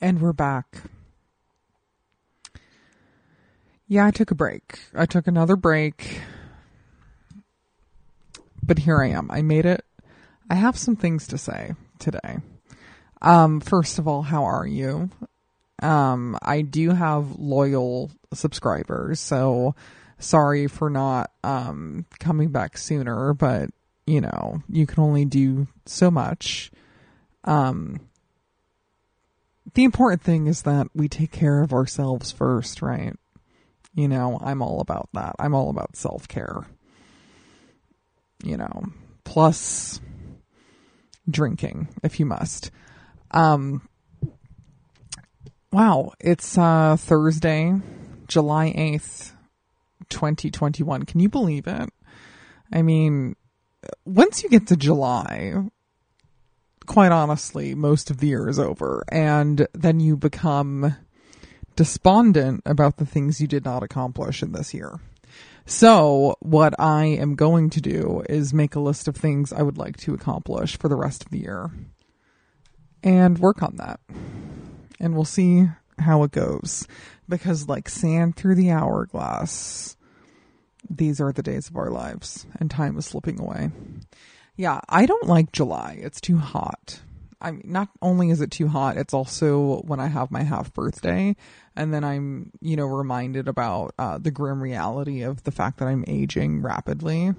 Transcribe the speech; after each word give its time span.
And 0.00 0.20
we're 0.20 0.34
back. 0.34 0.82
Yeah, 3.88 4.04
I 4.04 4.10
took 4.10 4.30
a 4.30 4.34
break. 4.34 4.80
I 4.94 5.06
took 5.06 5.26
another 5.26 5.56
break. 5.56 6.20
But 8.62 8.80
here 8.80 9.00
I 9.00 9.08
am. 9.08 9.30
I 9.30 9.40
made 9.40 9.64
it. 9.64 9.84
I 10.50 10.56
have 10.56 10.76
some 10.76 10.96
things 10.96 11.26
to 11.28 11.38
say 11.38 11.74
today. 11.98 12.38
Um, 13.22 13.60
first 13.60 13.98
of 13.98 14.06
all, 14.06 14.20
how 14.20 14.44
are 14.44 14.66
you? 14.66 15.08
Um, 15.82 16.38
I 16.42 16.60
do 16.60 16.90
have 16.90 17.38
loyal 17.38 18.10
subscribers, 18.34 19.18
so 19.18 19.74
sorry 20.18 20.66
for 20.66 20.90
not 20.90 21.30
um 21.42 22.04
coming 22.18 22.50
back 22.50 22.76
sooner, 22.76 23.32
but 23.32 23.70
you 24.06 24.20
know, 24.20 24.62
you 24.68 24.86
can 24.86 25.02
only 25.02 25.24
do 25.24 25.68
so 25.86 26.10
much. 26.10 26.70
Um 27.44 28.00
the 29.76 29.84
important 29.84 30.22
thing 30.22 30.46
is 30.46 30.62
that 30.62 30.88
we 30.94 31.06
take 31.06 31.30
care 31.30 31.62
of 31.62 31.74
ourselves 31.74 32.32
first, 32.32 32.80
right? 32.80 33.12
You 33.94 34.08
know, 34.08 34.38
I'm 34.42 34.62
all 34.62 34.80
about 34.80 35.10
that. 35.12 35.36
I'm 35.38 35.54
all 35.54 35.68
about 35.68 35.96
self 35.96 36.26
care. 36.28 36.66
You 38.42 38.56
know, 38.56 38.84
plus 39.24 40.00
drinking 41.28 41.88
if 42.02 42.18
you 42.18 42.24
must. 42.24 42.70
Um, 43.32 43.86
wow, 45.70 46.12
it's 46.20 46.56
uh, 46.56 46.96
Thursday, 46.98 47.74
July 48.28 48.72
8th, 48.72 49.32
2021. 50.08 51.02
Can 51.02 51.20
you 51.20 51.28
believe 51.28 51.66
it? 51.66 51.90
I 52.72 52.80
mean, 52.80 53.36
once 54.06 54.42
you 54.42 54.48
get 54.48 54.68
to 54.68 54.76
July, 54.76 55.52
quite 56.86 57.12
honestly, 57.12 57.74
most 57.74 58.10
of 58.10 58.18
the 58.18 58.28
year 58.28 58.48
is 58.48 58.58
over. 58.58 59.04
And 59.08 59.66
then 59.72 60.00
you 60.00 60.16
become 60.16 60.96
despondent 61.74 62.62
about 62.64 62.96
the 62.96 63.06
things 63.06 63.40
you 63.40 63.46
did 63.46 63.64
not 63.64 63.82
accomplish 63.82 64.42
in 64.42 64.52
this 64.52 64.72
year. 64.72 64.98
So, 65.66 66.36
what 66.40 66.78
I 66.78 67.06
am 67.06 67.34
going 67.34 67.70
to 67.70 67.80
do 67.80 68.22
is 68.28 68.54
make 68.54 68.76
a 68.76 68.80
list 68.80 69.08
of 69.08 69.16
things 69.16 69.52
I 69.52 69.62
would 69.62 69.76
like 69.76 69.96
to 69.98 70.14
accomplish 70.14 70.78
for 70.78 70.88
the 70.88 70.96
rest 70.96 71.24
of 71.24 71.30
the 71.30 71.40
year 71.40 71.70
and 73.02 73.38
work 73.38 73.62
on 73.62 73.76
that. 73.76 74.00
And 75.00 75.14
we'll 75.14 75.24
see 75.24 75.68
how 75.98 76.22
it 76.22 76.30
goes. 76.30 76.86
Because, 77.28 77.68
like 77.68 77.88
sand 77.88 78.36
through 78.36 78.54
the 78.54 78.70
hourglass, 78.70 79.96
these 80.88 81.20
are 81.20 81.32
the 81.32 81.42
days 81.42 81.68
of 81.68 81.76
our 81.76 81.90
lives, 81.90 82.46
and 82.60 82.70
time 82.70 82.96
is 82.96 83.06
slipping 83.06 83.40
away. 83.40 83.70
Yeah, 84.56 84.80
I 84.88 85.06
don't 85.06 85.26
like 85.26 85.52
July. 85.52 85.98
It's 86.00 86.20
too 86.20 86.38
hot. 86.38 87.00
I 87.40 87.50
mean, 87.50 87.62
not 87.66 87.90
only 88.00 88.30
is 88.30 88.40
it 88.40 88.50
too 88.50 88.68
hot, 88.68 88.96
it's 88.96 89.12
also 89.12 89.82
when 89.82 90.00
I 90.00 90.06
have 90.06 90.30
my 90.30 90.42
half 90.42 90.72
birthday, 90.72 91.36
and 91.76 91.92
then 91.92 92.02
I'm, 92.02 92.50
you 92.62 92.76
know, 92.76 92.86
reminded 92.86 93.46
about 93.46 93.94
uh, 93.98 94.16
the 94.16 94.30
grim 94.30 94.62
reality 94.62 95.22
of 95.22 95.44
the 95.44 95.50
fact 95.50 95.78
that 95.78 95.88
I'm 95.88 96.04
aging 96.08 96.62
rapidly. 96.62 97.34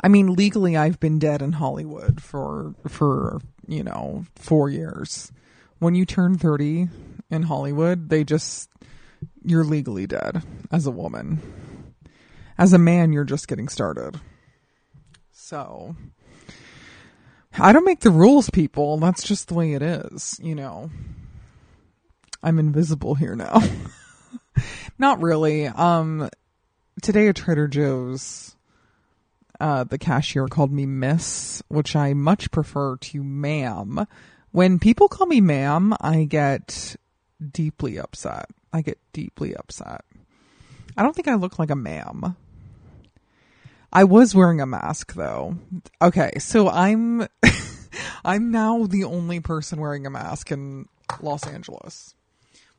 I 0.00 0.08
mean, 0.08 0.32
legally, 0.32 0.76
I've 0.76 1.00
been 1.00 1.18
dead 1.18 1.42
in 1.42 1.52
Hollywood 1.52 2.22
for 2.22 2.74
for 2.86 3.40
you 3.66 3.82
know 3.82 4.24
four 4.36 4.70
years. 4.70 5.32
When 5.80 5.94
you 5.94 6.06
turn 6.06 6.38
thirty 6.38 6.88
in 7.30 7.42
Hollywood, 7.42 8.08
they 8.08 8.24
just 8.24 8.70
you're 9.44 9.64
legally 9.64 10.06
dead 10.06 10.42
as 10.70 10.86
a 10.86 10.90
woman. 10.92 11.42
As 12.58 12.72
a 12.72 12.78
man, 12.78 13.12
you're 13.12 13.24
just 13.24 13.46
getting 13.46 13.68
started. 13.68 14.20
So, 15.30 15.94
I 17.56 17.72
don't 17.72 17.84
make 17.84 18.00
the 18.00 18.10
rules, 18.10 18.50
people. 18.50 18.98
That's 18.98 19.22
just 19.22 19.46
the 19.46 19.54
way 19.54 19.74
it 19.74 19.82
is, 19.82 20.38
you 20.42 20.56
know. 20.56 20.90
I'm 22.42 22.58
invisible 22.58 23.14
here 23.14 23.36
now. 23.36 23.62
Not 24.98 25.22
really. 25.22 25.66
Um, 25.68 26.28
today 27.00 27.28
at 27.28 27.36
Trader 27.36 27.68
Joe's, 27.68 28.56
uh, 29.60 29.84
the 29.84 29.98
cashier 29.98 30.48
called 30.48 30.72
me 30.72 30.84
Miss, 30.84 31.62
which 31.68 31.94
I 31.94 32.12
much 32.12 32.50
prefer 32.50 32.96
to 32.96 33.22
ma'am. 33.22 34.06
When 34.50 34.80
people 34.80 35.08
call 35.08 35.26
me 35.26 35.40
ma'am, 35.40 35.94
I 36.00 36.24
get 36.24 36.96
deeply 37.52 37.98
upset. 37.98 38.46
I 38.72 38.82
get 38.82 38.98
deeply 39.12 39.54
upset. 39.54 40.04
I 40.96 41.02
don't 41.02 41.14
think 41.14 41.28
I 41.28 41.34
look 41.34 41.58
like 41.58 41.70
a 41.70 41.76
ma'am. 41.76 42.36
I 43.92 44.04
was 44.04 44.34
wearing 44.34 44.60
a 44.60 44.66
mask 44.66 45.14
though. 45.14 45.56
Okay, 46.00 46.32
so 46.38 46.68
I'm 46.68 47.26
I'm 48.24 48.50
now 48.50 48.86
the 48.86 49.04
only 49.04 49.40
person 49.40 49.80
wearing 49.80 50.06
a 50.06 50.10
mask 50.10 50.52
in 50.52 50.86
Los 51.20 51.46
Angeles. 51.46 52.14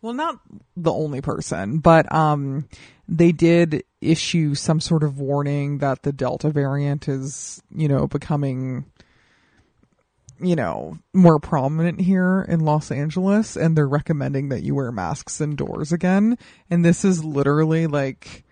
Well, 0.02 0.14
not 0.14 0.40
the 0.78 0.94
only 0.94 1.22
person, 1.22 1.80
but 1.80 2.12
um 2.14 2.68
they 3.08 3.32
did 3.32 3.84
issue 4.02 4.54
some 4.54 4.80
sort 4.80 5.04
of 5.04 5.20
warning 5.20 5.80
that 5.80 6.04
the 6.04 6.14
Delta 6.14 6.52
variant 6.52 7.08
is, 7.08 7.62
you 7.76 7.88
know, 7.88 8.08
becoming 8.08 8.86
you 10.42 10.56
know, 10.56 10.98
more 11.14 11.38
prominent 11.38 12.00
here 12.00 12.46
in 12.48 12.62
Los 12.62 12.92
Angeles 12.92 13.58
and 13.58 13.76
they're 13.76 13.88
recommending 13.88 14.50
that 14.50 14.64
you 14.64 14.74
wear 14.76 14.92
masks 14.92 15.42
indoors 15.42 15.92
again. 15.92 16.38
And 16.70 16.86
this 16.86 17.04
is 17.04 17.26
literally 17.26 17.88
like 17.88 18.46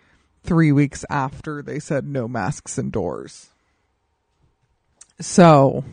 three 0.43 0.71
weeks 0.71 1.03
after 1.09 1.61
they 1.61 1.79
said 1.79 2.07
no 2.07 2.27
masks 2.27 2.77
indoors. 2.77 3.49
So 5.19 5.83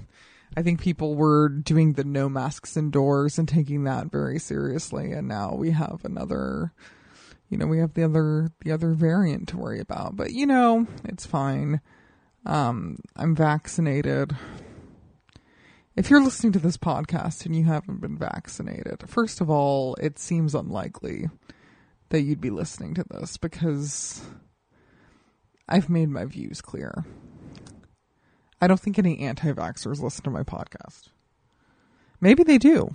I 0.56 0.62
think 0.62 0.80
people 0.80 1.14
were 1.14 1.48
doing 1.48 1.94
the 1.94 2.04
no 2.04 2.28
masks 2.28 2.76
indoors 2.76 3.38
and 3.38 3.48
taking 3.48 3.84
that 3.84 4.10
very 4.10 4.38
seriously. 4.38 5.12
And 5.12 5.26
now 5.26 5.54
we 5.54 5.70
have 5.70 6.00
another, 6.04 6.72
you 7.48 7.58
know, 7.58 7.66
we 7.66 7.78
have 7.78 7.94
the 7.94 8.04
other, 8.04 8.52
the 8.64 8.72
other 8.72 8.92
variant 8.92 9.48
to 9.48 9.56
worry 9.56 9.80
about, 9.80 10.16
but 10.16 10.32
you 10.32 10.46
know, 10.46 10.86
it's 11.04 11.26
fine. 11.26 11.80
Um, 12.46 12.98
I'm 13.16 13.34
vaccinated. 13.34 14.36
If 15.96 16.10
you're 16.10 16.22
listening 16.22 16.52
to 16.52 16.58
this 16.58 16.76
podcast 16.76 17.46
and 17.46 17.56
you 17.56 17.64
haven't 17.64 18.00
been 18.00 18.18
vaccinated, 18.18 19.08
first 19.08 19.40
of 19.40 19.48
all, 19.48 19.94
it 20.00 20.18
seems 20.18 20.54
unlikely 20.54 21.28
that 22.14 22.22
you'd 22.22 22.40
be 22.40 22.50
listening 22.50 22.94
to 22.94 23.04
this 23.10 23.36
because 23.38 24.22
I've 25.68 25.90
made 25.90 26.08
my 26.08 26.24
views 26.26 26.60
clear. 26.60 27.04
I 28.60 28.68
don't 28.68 28.78
think 28.78 29.00
any 29.00 29.18
anti 29.18 29.52
vaxxers 29.52 30.00
listen 30.00 30.22
to 30.22 30.30
my 30.30 30.44
podcast. 30.44 31.08
Maybe 32.20 32.44
they 32.44 32.58
do. 32.58 32.94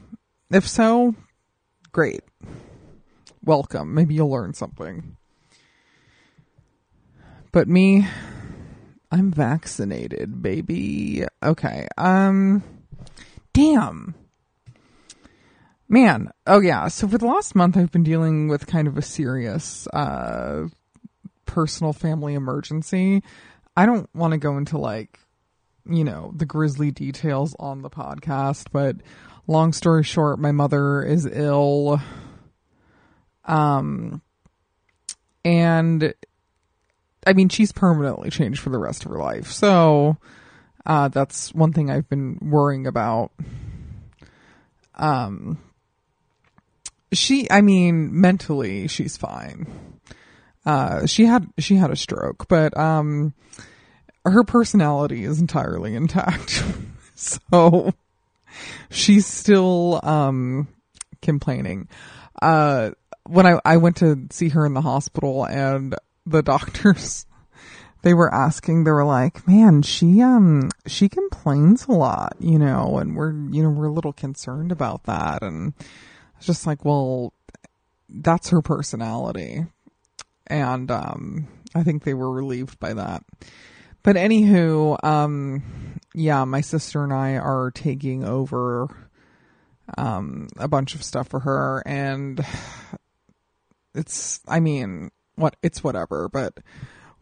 If 0.49 0.65
so, 0.65 1.15
great. 1.91 2.21
Welcome. 3.43 3.93
Maybe 3.93 4.15
you'll 4.15 4.31
learn 4.31 4.53
something. 4.53 5.17
But 7.51 7.67
me, 7.67 8.07
I'm 9.11 9.31
vaccinated, 9.31 10.41
baby. 10.41 11.25
Okay. 11.43 11.89
Um, 11.97 12.63
damn. 13.51 14.15
Man. 15.91 16.31
Oh 16.45 16.59
yeah. 16.59 16.87
So 16.87 17.07
for 17.07 17.17
the 17.17 17.25
last 17.25 17.55
month, 17.55 17.75
I've 17.75 17.91
been 17.91 18.03
dealing 18.03 18.47
with 18.47 18.67
kind 18.67 18.87
of 18.87 18.95
a 18.95 19.01
serious, 19.01 19.87
uh, 19.87 20.67
personal 21.47 21.93
family 21.93 22.35
emergency. 22.35 23.23
I 23.75 23.87
don't 23.87 24.07
want 24.13 24.33
to 24.33 24.37
go 24.37 24.57
into 24.57 24.77
like, 24.77 25.19
you 25.85 26.03
know, 26.03 26.31
the 26.35 26.45
grisly 26.45 26.91
details 26.91 27.55
on 27.57 27.81
the 27.81 27.89
podcast, 27.89 28.67
but 28.71 28.97
long 29.47 29.73
story 29.73 30.03
short, 30.03 30.37
my 30.37 30.51
mother 30.51 31.01
is 31.01 31.25
ill. 31.25 31.99
Um, 33.45 34.21
and 35.43 36.13
I 37.25 37.33
mean, 37.33 37.49
she's 37.49 37.71
permanently 37.71 38.29
changed 38.29 38.59
for 38.59 38.69
the 38.69 38.77
rest 38.77 39.05
of 39.05 39.11
her 39.11 39.17
life. 39.17 39.47
So, 39.47 40.17
uh, 40.85 41.07
that's 41.07 41.51
one 41.53 41.73
thing 41.73 41.89
I've 41.89 42.07
been 42.07 42.37
worrying 42.41 42.85
about. 42.85 43.31
Um, 44.93 45.57
she, 47.11 47.49
I 47.49 47.61
mean, 47.61 48.19
mentally, 48.19 48.87
she's 48.87 49.17
fine. 49.17 49.99
Uh, 50.65 51.05
she 51.05 51.25
had, 51.25 51.47
she 51.57 51.75
had 51.75 51.91
a 51.91 51.95
stroke, 51.95 52.47
but, 52.47 52.77
um, 52.77 53.33
her 54.25 54.43
personality 54.43 55.23
is 55.23 55.39
entirely 55.39 55.95
intact. 55.95 56.63
so 57.15 57.93
she's 58.89 59.25
still, 59.25 59.99
um, 60.03 60.67
complaining. 61.21 61.87
Uh, 62.41 62.91
when 63.25 63.45
I, 63.45 63.59
I 63.65 63.77
went 63.77 63.97
to 63.97 64.27
see 64.31 64.49
her 64.49 64.65
in 64.65 64.73
the 64.73 64.81
hospital 64.81 65.45
and 65.45 65.95
the 66.25 66.41
doctors, 66.43 67.25
they 68.01 68.13
were 68.13 68.33
asking, 68.33 68.83
they 68.83 68.91
were 68.91 69.05
like, 69.05 69.47
man, 69.47 69.81
she, 69.81 70.21
um, 70.21 70.69
she 70.87 71.09
complains 71.09 71.85
a 71.87 71.91
lot, 71.91 72.35
you 72.39 72.57
know, 72.57 72.97
and 72.97 73.15
we're, 73.15 73.33
you 73.33 73.63
know, 73.63 73.69
we're 73.69 73.87
a 73.87 73.93
little 73.93 74.13
concerned 74.13 74.71
about 74.71 75.03
that. 75.03 75.41
And 75.41 75.73
just 76.45 76.67
like, 76.67 76.85
well, 76.85 77.33
that's 78.09 78.49
her 78.49 78.61
personality. 78.61 79.65
And, 80.47 80.89
um, 80.89 81.47
I 81.75 81.83
think 81.83 82.03
they 82.03 82.13
were 82.13 82.31
relieved 82.31 82.79
by 82.79 82.93
that. 82.93 83.23
But 84.01 84.15
anywho, 84.15 85.03
um, 85.03 85.99
yeah, 86.13 86.43
my 86.45 86.61
sister 86.61 87.03
and 87.03 87.13
I 87.13 87.37
are 87.37 87.71
taking 87.71 88.23
over 88.23 89.09
um 89.97 90.47
a 90.57 90.67
bunch 90.67 90.93
of 90.93 91.03
stuff 91.03 91.27
for 91.27 91.39
her 91.39 91.81
and 91.85 92.45
it's 93.95 94.39
I 94.47 94.59
mean, 94.59 95.11
what 95.35 95.55
it's 95.63 95.83
whatever, 95.83 96.29
but 96.29 96.59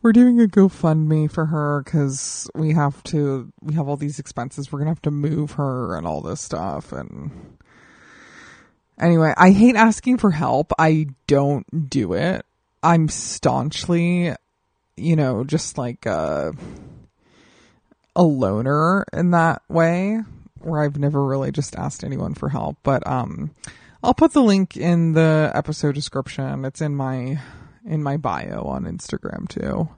we're 0.02 0.12
doing 0.12 0.40
a 0.40 0.48
GoFundMe 0.48 1.32
for 1.32 1.46
her 1.46 1.84
cuz 1.84 2.50
we 2.54 2.74
have 2.74 3.02
to 3.04 3.52
we 3.62 3.74
have 3.76 3.88
all 3.88 3.98
these 3.98 4.20
expenses. 4.20 4.72
We're 4.72 4.80
to 4.80 4.88
have 4.88 5.02
to 5.04 5.12
move 5.12 5.54
her 5.54 5.96
and 5.96 6.06
all 6.06 6.22
this 6.22 6.42
stuff 6.42 6.92
and 6.92 7.57
Anyway, 9.00 9.34
I 9.38 9.52
hate 9.52 9.76
asking 9.76 10.18
for 10.18 10.32
help. 10.32 10.74
I 10.80 11.08
don't 11.28 11.90
do 11.90 12.14
it. 12.14 12.46
I'm 12.82 13.10
staunchly, 13.10 14.34
you 14.96 15.16
know, 15.16 15.44
just 15.44 15.78
like 15.78 16.06
a, 16.06 16.54
a 18.16 18.24
loner 18.24 19.06
in 19.14 19.32
that 19.32 19.62
way 19.70 20.22
where 20.60 20.82
I've 20.82 20.98
never 20.98 21.24
really 21.24 21.52
just 21.52 21.76
asked 21.76 22.04
anyone 22.04 22.34
for 22.34 22.50
help. 22.50 22.78
But 22.84 23.06
um 23.08 23.52
I'll 24.04 24.14
put 24.14 24.34
the 24.34 24.44
link 24.44 24.78
in 24.78 25.14
the 25.14 25.52
episode 25.54 25.96
description. 25.96 26.66
It's 26.66 26.82
in 26.82 26.96
my 26.96 27.40
in 27.86 28.04
my 28.04 28.18
bio 28.18 28.64
on 28.64 28.86
Instagram 28.86 29.48
too. 29.48 29.90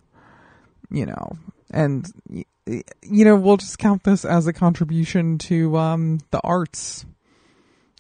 You 0.92 1.06
know, 1.06 1.38
and 1.72 2.12
you 2.66 3.26
know, 3.26 3.36
we'll 3.36 3.58
just 3.58 3.80
count 3.80 4.04
this 4.04 4.26
as 4.26 4.48
a 4.48 4.54
contribution 4.54 5.38
to 5.40 5.78
um 5.78 6.20
the 6.32 6.42
arts 6.44 7.06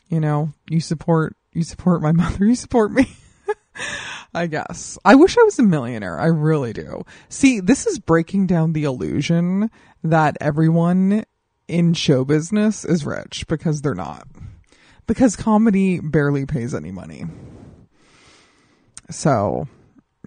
you 0.10 0.20
know, 0.20 0.52
you 0.70 0.82
support 0.82 1.36
you 1.54 1.64
support 1.64 2.02
my 2.02 2.12
mother, 2.14 2.46
you 2.46 2.56
support 2.56 2.92
me. 2.92 3.10
I 4.34 4.46
guess. 4.48 4.98
I 5.04 5.16
wish 5.16 5.38
I 5.38 5.44
was 5.44 5.58
a 5.58 5.64
millionaire. 5.64 6.20
I 6.20 6.28
really 6.28 6.74
do. 6.74 7.04
See, 7.30 7.62
this 7.62 7.88
is 7.88 7.98
breaking 7.98 8.46
down 8.46 8.74
the 8.74 8.84
illusion 8.84 9.72
that 10.04 10.38
everyone 10.40 11.24
in 11.68 11.94
show 11.94 12.26
business 12.26 12.86
is 12.86 13.06
rich 13.06 13.48
because 13.48 13.82
they're 13.82 13.96
not. 13.96 14.28
Because 15.08 15.36
comedy 15.36 16.00
barely 16.00 16.46
pays 16.46 16.76
any 16.76 16.92
money. 16.92 17.26
So, 19.10 19.68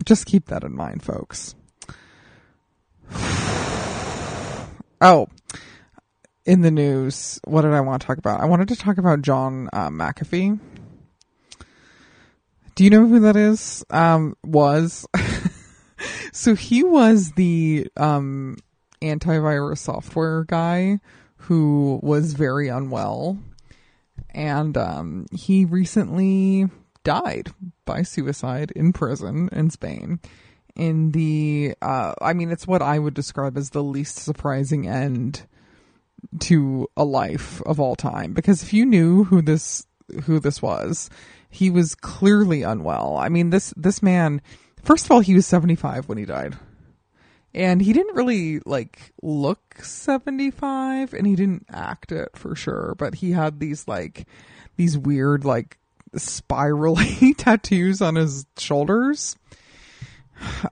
just 0.04 0.26
keep 0.26 0.46
that 0.46 0.64
in 0.64 0.74
mind, 0.74 1.02
folks. 1.02 1.54
Oh, 5.04 5.26
in 6.44 6.62
the 6.62 6.70
news, 6.70 7.40
what 7.44 7.62
did 7.62 7.72
I 7.72 7.80
want 7.80 8.02
to 8.02 8.06
talk 8.06 8.18
about? 8.18 8.40
I 8.40 8.46
wanted 8.46 8.68
to 8.68 8.76
talk 8.76 8.98
about 8.98 9.22
John 9.22 9.68
uh, 9.72 9.88
McAfee. 9.88 10.58
Do 12.74 12.84
you 12.84 12.90
know 12.90 13.06
who 13.06 13.20
that 13.20 13.36
is? 13.36 13.84
Um, 13.90 14.36
was. 14.42 15.06
so 16.32 16.54
he 16.54 16.82
was 16.82 17.32
the 17.32 17.88
um, 17.96 18.56
antivirus 19.00 19.78
software 19.78 20.44
guy 20.44 21.00
who 21.36 22.00
was 22.02 22.32
very 22.32 22.68
unwell. 22.68 23.38
And 24.30 24.76
um, 24.76 25.26
he 25.32 25.64
recently 25.64 26.68
died 27.04 27.50
by 27.84 28.02
suicide 28.02 28.72
in 28.74 28.92
prison 28.92 29.48
in 29.52 29.70
Spain. 29.70 30.20
In 30.74 31.12
the, 31.12 31.74
uh, 31.82 32.14
I 32.22 32.32
mean, 32.32 32.50
it's 32.50 32.66
what 32.66 32.80
I 32.80 32.98
would 32.98 33.12
describe 33.12 33.58
as 33.58 33.70
the 33.70 33.82
least 33.82 34.16
surprising 34.16 34.88
end 34.88 35.46
to 36.40 36.88
a 36.96 37.04
life 37.04 37.60
of 37.62 37.80
all 37.80 37.96
time. 37.96 38.32
Because 38.32 38.62
if 38.62 38.72
you 38.72 38.86
knew 38.86 39.24
who 39.24 39.42
this 39.42 39.86
who 40.24 40.38
this 40.38 40.60
was 40.60 41.08
he 41.52 41.70
was 41.70 41.94
clearly 41.94 42.62
unwell. 42.62 43.16
I 43.16 43.28
mean 43.28 43.50
this 43.50 43.72
this 43.76 44.02
man 44.02 44.40
first 44.82 45.04
of 45.04 45.10
all 45.10 45.20
he 45.20 45.34
was 45.34 45.46
75 45.46 46.08
when 46.08 46.18
he 46.18 46.24
died. 46.24 46.56
And 47.54 47.82
he 47.82 47.92
didn't 47.92 48.16
really 48.16 48.60
like 48.60 49.12
look 49.22 49.76
75 49.82 51.12
and 51.12 51.26
he 51.26 51.36
didn't 51.36 51.66
act 51.70 52.10
it 52.10 52.30
for 52.34 52.56
sure 52.56 52.94
but 52.98 53.16
he 53.16 53.32
had 53.32 53.60
these 53.60 53.86
like 53.86 54.26
these 54.76 54.96
weird 54.96 55.44
like 55.44 55.78
spirally 56.16 57.34
tattoos 57.36 58.00
on 58.00 58.14
his 58.14 58.46
shoulders 58.56 59.36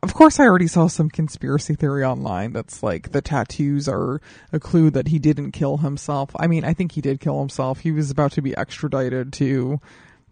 of 0.03 0.15
course, 0.15 0.41
I 0.41 0.45
already 0.45 0.67
saw 0.67 0.87
some 0.87 1.11
conspiracy 1.11 1.75
theory 1.75 2.05
online 2.05 2.53
that's 2.53 2.83
like 2.83 3.13
the 3.13 3.23
tattoos 3.23 3.89
are 3.89 4.21
a 4.53 4.61
clue 4.61 4.91
that 4.91 5.09
he 5.09 5.19
didn't 5.19 5.53
kill 5.53 5.79
himself. 5.79 6.31
I 6.39 6.47
mean, 6.47 6.65
I 6.65 6.75
think 6.75 6.93
he 6.93 7.01
did 7.01 7.21
kill 7.21 7.39
himself. 7.39 7.81
He 7.81 7.93
was 7.93 8.11
about 8.11 8.33
to 8.33 8.43
be 8.43 8.57
extradited 8.57 9.33
to 9.35 9.81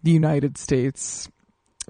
the 0.03 0.11
United 0.11 0.57
States 0.57 1.29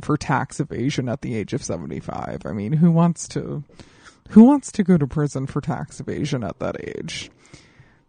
for 0.01 0.17
tax 0.17 0.59
evasion 0.59 1.09
at 1.09 1.21
the 1.21 1.35
age 1.35 1.53
of 1.53 1.63
75. 1.63 2.43
I 2.45 2.51
mean, 2.51 2.73
who 2.73 2.91
wants 2.91 3.27
to 3.29 3.63
who 4.29 4.43
wants 4.43 4.71
to 4.73 4.83
go 4.83 4.97
to 4.97 5.07
prison 5.07 5.47
for 5.47 5.59
tax 5.59 5.99
evasion 5.99 6.43
at 6.43 6.59
that 6.59 6.75
age? 6.79 7.31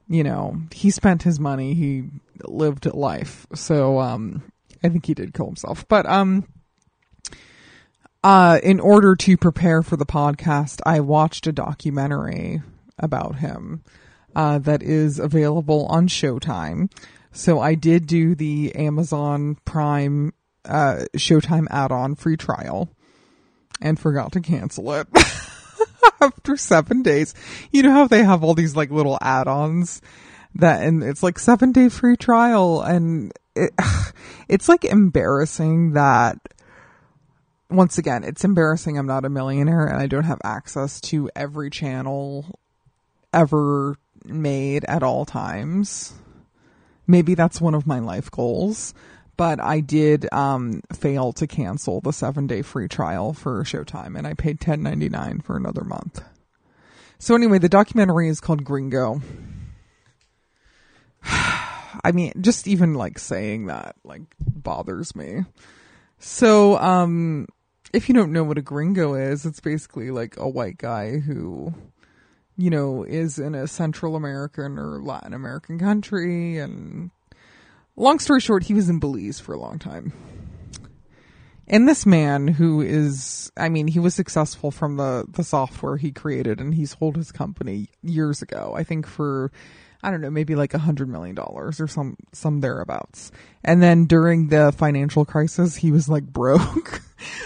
You 0.09 0.25
know, 0.25 0.61
he 0.73 0.91
spent 0.91 1.23
his 1.23 1.41
money, 1.41 1.75
he 1.75 2.05
lived 2.45 2.87
life. 2.87 3.47
So 3.55 4.01
um 4.01 4.43
I 4.83 4.89
think 4.89 5.07
he 5.07 5.15
did 5.15 5.35
kill 5.35 5.47
himself. 5.47 5.87
But 5.89 6.07
um 6.07 6.47
uh, 8.23 8.59
in 8.63 8.81
order 8.81 9.17
to 9.17 9.37
prepare 9.37 9.83
for 9.83 9.97
the 9.97 10.07
podcast, 10.07 10.81
I 10.85 11.01
watched 11.01 11.47
a 11.47 11.53
documentary 11.53 12.63
about 12.99 13.37
him 13.37 13.83
uh, 14.37 14.59
that 14.59 14.83
is 14.83 15.19
available 15.19 15.87
on 15.87 16.09
Showtime. 16.09 16.91
So 17.33 17.61
I 17.61 17.75
did 17.75 18.07
do 18.07 18.35
the 18.35 18.75
Amazon 18.75 19.57
Prime 19.65 20.35
uh, 20.65 21.05
Showtime 21.17 21.67
add-on 21.71 22.15
free 22.15 22.37
trial 22.37 22.91
and 23.81 23.99
forgot 23.99 24.33
to 24.33 24.41
cancel 24.41 24.93
it 24.93 25.09
after 26.21 26.57
seven 26.57 27.03
days. 27.03 27.35
You 27.71 27.83
know 27.83 27.93
how 27.93 28.07
they 28.07 28.23
have 28.25 28.45
all 28.45 28.55
these 28.55 28.77
like 28.77 28.91
little 28.91 29.19
add-ons 29.21 30.03
that, 30.57 30.83
and 30.83 31.03
it's 31.03 31.23
like 31.23 31.39
seven 31.39 31.73
day 31.73 31.89
free 31.89 32.17
trial, 32.17 32.83
and 32.83 33.33
it, 33.57 33.73
it's 34.49 34.69
like 34.69 34.85
embarrassing 34.85 35.93
that 35.93 36.37
once 37.71 37.99
again, 37.99 38.25
it's 38.25 38.45
embarrassing 38.45 38.99
I'm 38.99 39.07
not 39.07 39.25
a 39.25 39.29
millionaire 39.29 39.87
and 39.87 40.01
I 40.01 40.07
don't 40.07 40.25
have 40.25 40.41
access 40.45 41.01
to 41.03 41.31
every 41.37 41.71
channel 41.71 42.59
ever 43.33 43.97
made 44.25 44.85
at 44.87 45.03
all 45.03 45.25
times. 45.25 46.13
Maybe 47.07 47.35
that's 47.35 47.61
one 47.61 47.75
of 47.75 47.87
my 47.87 47.99
life 47.99 48.31
goals, 48.31 48.95
but 49.37 49.61
I 49.61 49.81
did 49.81 50.33
um, 50.33 50.83
fail 50.93 51.33
to 51.35 51.47
cancel 51.47 52.01
the 52.01 52.13
seven 52.13 52.47
day 52.47 52.63
free 52.63 52.89
trial 52.89 53.33
for 53.33 53.63
Showtime 53.65 54.17
and 54.17 54.27
I 54.27 54.35
paid 54.35 54.61
ten 54.61 54.83
ninety 54.83 55.09
nine 55.09 55.41
for 55.41 55.57
another 55.57 55.85
month. 55.85 56.23
So 57.19 57.35
anyway, 57.35 57.59
the 57.59 57.69
documentary 57.69 58.29
is 58.29 58.41
called 58.41 58.65
Gringo. 58.65 59.21
I 61.23 62.13
mean, 62.13 62.33
just 62.41 62.67
even 62.67 62.95
like 62.95 63.19
saying 63.19 63.67
that 63.67 63.97
like 64.05 64.23
bothers 64.39 65.15
me. 65.15 65.45
So, 66.19 66.79
um, 66.79 67.47
if 67.93 68.09
you 68.09 68.15
don't 68.15 68.33
know 68.33 68.45
what 68.45 68.59
a 68.59 68.63
gringo 68.63 69.15
is, 69.15 69.45
it's 69.45 69.61
basically 69.61 70.11
like 70.11 70.37
a 70.37 70.49
white 70.49 70.79
guy 70.79 71.19
who, 71.19 71.75
you 72.57 72.71
know, 72.71 73.05
is 73.05 73.39
in 73.39 73.55
a 73.55 73.67
Central 73.67 74.17
American 74.17 74.79
or 74.79 75.01
Latin 75.03 75.35
American 75.35 75.79
country. 75.79 76.59
And 76.59 77.11
long 77.97 78.19
story 78.19 78.41
short, 78.41 78.65
he 78.65 78.75
was 78.75 78.89
in 78.89 79.01
Belize 79.01 79.41
for 79.41 79.55
a 79.55 79.61
long 79.61 79.79
time. 79.79 80.13
And 81.67 81.89
this 81.89 82.05
man 82.05 82.49
who 82.49 82.81
is, 82.81 83.53
I 83.57 83.69
mean, 83.69 83.87
he 83.87 84.01
was 84.01 84.15
successful 84.15 84.73
from 84.73 84.97
the, 84.97 85.25
the 85.29 85.45
software 85.45 85.97
he 85.97 86.11
created 86.11 86.61
and 86.61 86.75
he 86.75 86.85
sold 86.85 87.17
his 87.17 87.31
company 87.31 87.89
years 88.03 88.43
ago, 88.43 88.75
I 88.77 88.83
think 88.83 89.07
for 89.07 89.53
I 90.03 90.11
don't 90.11 90.21
know, 90.21 90.31
maybe 90.31 90.55
like 90.55 90.75
a 90.75 90.79
hundred 90.79 91.09
million 91.09 91.35
dollars 91.35 91.81
or 91.81 91.87
some, 91.87 92.17
some 92.33 92.61
thereabouts. 92.61 93.31
And 93.63 93.83
then 93.83 94.07
during 94.07 94.49
the 94.49 94.73
financial 94.73 95.25
crisis, 95.25 95.77
he 95.77 95.91
was 95.93 96.09
like 96.09 96.25
broke. 96.33 97.03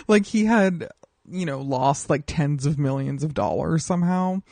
like 0.09 0.27
he 0.27 0.45
had, 0.45 0.89
you 1.29 1.47
know, 1.47 1.61
lost 1.61 2.11
like 2.11 2.25
tens 2.27 2.67
of 2.67 2.79
millions 2.79 3.25
of 3.25 3.35
dollars 3.35 3.85
somehow. 3.85 4.43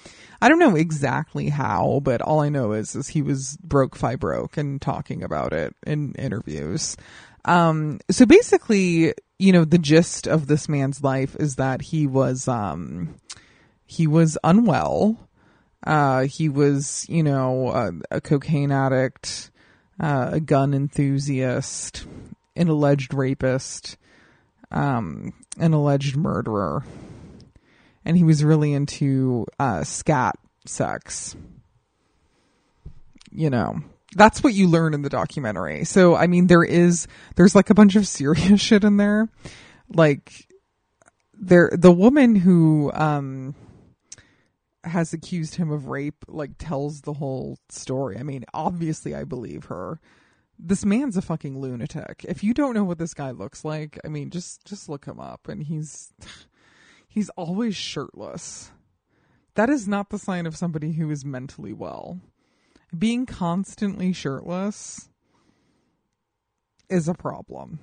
I 0.41 0.49
don't 0.49 0.59
know 0.59 0.75
exactly 0.75 1.49
how, 1.49 2.01
but 2.03 2.21
all 2.21 2.41
I 2.41 2.49
know 2.49 2.73
is, 2.73 2.97
is 2.97 3.09
he 3.09 3.23
was 3.23 3.57
broke 3.63 3.95
fi 3.95 4.17
broke 4.17 4.57
and 4.57 4.83
talking 4.83 5.23
about 5.23 5.53
it 5.53 5.75
in 5.87 6.15
interviews. 6.15 6.97
Um, 7.45 8.01
so 8.11 8.27
basically, 8.27 9.15
you 9.39 9.53
know, 9.53 9.65
the 9.65 9.79
gist 9.79 10.27
of 10.27 10.47
this 10.47 10.69
man's 10.69 11.03
life 11.03 11.37
is 11.37 11.57
that 11.57 11.83
he 11.83 12.07
was, 12.07 12.49
um, 12.49 13.17
he 13.87 14.07
was 14.07 14.39
unwell 14.43 15.29
uh, 15.85 16.23
he 16.23 16.49
was, 16.49 17.07
you 17.09 17.23
know, 17.23 17.71
a, 17.71 18.17
a 18.17 18.21
cocaine 18.21 18.71
addict, 18.71 19.51
uh, 20.01 20.31
a 20.33 20.41
gun 20.41 20.75
enthusiast, 20.75 22.07
an 22.57 22.69
alleged 22.69 23.13
rapist, 23.15 23.97
um, 24.71 25.33
an 25.59 25.73
alleged 25.73 26.17
murderer. 26.17 26.85
And 28.05 28.17
he 28.17 28.25
was 28.25 28.43
really 28.43 28.73
into 28.73 29.47
uh, 29.59 29.85
scat 29.85 30.37
sex. 30.67 31.37
You 33.31 33.51
know, 33.51 33.81
that's 34.15 34.43
what 34.43 34.55
you 34.55 34.69
learn 34.69 34.95
in 34.95 35.03
the 35.03 35.09
documentary. 35.09 35.85
So, 35.85 36.15
I 36.15 36.27
mean, 36.27 36.47
there 36.47 36.65
is, 36.65 37.07
there's 37.37 37.55
like 37.55 37.71
a 37.71 37.75
bunch 37.75 37.97
of 37.97 38.07
serious 38.07 38.61
shit 38.61 38.85
in 38.85 38.99
there. 38.99 39.29
Like, 39.89 40.47
there, 41.35 41.71
the 41.73 41.93
woman 41.93 42.37
who, 42.37 42.93
um, 42.95 43.55
has 44.85 45.13
accused 45.13 45.55
him 45.57 45.71
of 45.71 45.87
rape 45.87 46.25
like 46.29 46.53
tells 46.59 47.03
the 47.03 47.15
whole 47.15 47.59
story. 47.69 48.19
I 48.19 48.23
mean, 48.23 48.45
obviously 48.53 49.15
I 49.15 49.25
believe 49.25 49.65
her. 49.65 50.01
This 50.59 50.85
man's 50.85 51.17
a 51.17 51.23
fucking 51.23 51.59
lunatic. 51.59 52.25
If 52.29 52.45
you 52.45 52.55
don't 52.55 52.75
know 52.75 52.85
what 52.85 52.99
this 52.99 53.15
guy 53.15 53.31
looks 53.31 53.65
like, 53.65 53.99
I 54.05 54.09
mean, 54.09 54.31
just 54.31 54.65
just 54.65 54.89
look 54.89 55.05
him 55.07 55.21
up 55.21 55.49
and 55.49 55.63
he's 55.63 56.13
he's 57.09 57.31
always 57.31 57.77
shirtless. 57.77 58.71
That 59.55 59.71
is 59.71 59.87
not 59.87 60.11
the 60.11 60.19
sign 60.19 60.47
of 60.47 60.57
somebody 60.57 60.93
who 60.93 61.11
is 61.11 61.25
mentally 61.25 61.73
well. 61.73 62.21
Being 62.97 63.27
constantly 63.27 64.13
shirtless 64.13 65.09
is 66.89 67.09
a 67.09 67.15
problem. 67.15 67.81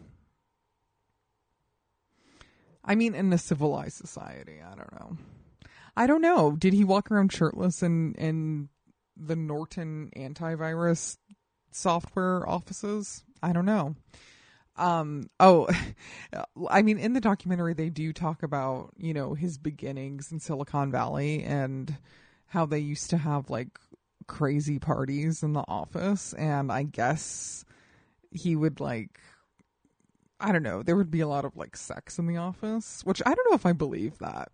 I 2.83 2.95
mean, 2.95 3.13
in 3.13 3.31
a 3.33 3.37
civilized 3.37 3.97
society, 3.97 4.59
I 4.65 4.75
don't 4.75 4.93
know. 4.93 5.17
I 5.99 6.07
don't 6.07 6.21
know. 6.21 6.53
Did 6.53 6.71
he 6.71 6.85
walk 6.85 7.11
around 7.11 7.33
shirtless 7.33 7.83
in 7.83 8.13
in 8.13 8.69
the 9.17 9.35
Norton 9.35 10.09
antivirus 10.15 11.17
software 11.71 12.47
offices? 12.47 13.25
I 13.43 13.51
don't 13.51 13.65
know. 13.65 13.95
Um, 14.77 15.29
oh, 15.41 15.67
I 16.69 16.83
mean, 16.83 16.99
in 16.99 17.11
the 17.11 17.19
documentary, 17.19 17.73
they 17.73 17.89
do 17.89 18.13
talk 18.13 18.43
about, 18.43 18.91
you 18.97 19.13
know, 19.13 19.33
his 19.33 19.57
beginnings 19.57 20.31
in 20.31 20.39
Silicon 20.39 20.89
Valley 20.89 21.43
and 21.43 21.97
how 22.45 22.65
they 22.65 22.79
used 22.79 23.09
to 23.09 23.17
have 23.17 23.49
like 23.49 23.77
crazy 24.25 24.79
parties 24.79 25.43
in 25.43 25.51
the 25.51 25.65
office. 25.67 26.31
And 26.31 26.71
I 26.71 26.83
guess 26.83 27.65
he 28.31 28.55
would 28.55 28.79
like, 28.79 29.19
I 30.39 30.53
don't 30.53 30.63
know, 30.63 30.81
there 30.81 30.95
would 30.95 31.11
be 31.11 31.19
a 31.19 31.27
lot 31.27 31.43
of 31.43 31.57
like 31.57 31.75
sex 31.75 32.17
in 32.17 32.27
the 32.27 32.37
office, 32.37 33.01
which 33.03 33.21
I 33.25 33.33
don't 33.33 33.49
know 33.49 33.55
if 33.55 33.65
I 33.65 33.73
believe 33.73 34.17
that 34.19 34.49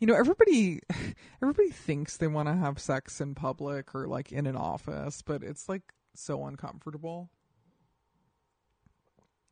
you 0.00 0.06
know 0.06 0.14
everybody 0.14 0.80
everybody 1.42 1.70
thinks 1.70 2.16
they 2.16 2.26
want 2.26 2.48
to 2.48 2.54
have 2.54 2.78
sex 2.78 3.20
in 3.20 3.34
public 3.34 3.94
or 3.94 4.06
like 4.06 4.32
in 4.32 4.46
an 4.46 4.56
office 4.56 5.22
but 5.22 5.42
it's 5.42 5.68
like 5.68 5.82
so 6.14 6.44
uncomfortable. 6.46 7.30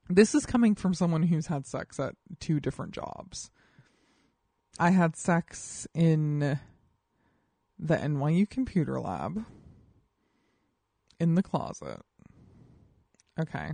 This 0.09 0.35
is 0.35 0.45
coming 0.45 0.75
from 0.75 0.93
someone 0.93 1.23
who's 1.25 1.47
had 1.47 1.67
sex 1.67 1.99
at 1.99 2.15
two 2.41 2.61
different 2.61 2.93
jobs. 2.93 3.51
I 4.79 4.91
had 4.91 5.17
sex 5.17 5.87
in 5.95 6.59
the 7.79 7.97
NYU 7.97 8.49
computer 8.49 9.01
lab 9.01 9.45
in 11.19 11.37
the 11.37 11.43
closet. 11.43 12.01
Okay 13.41 13.73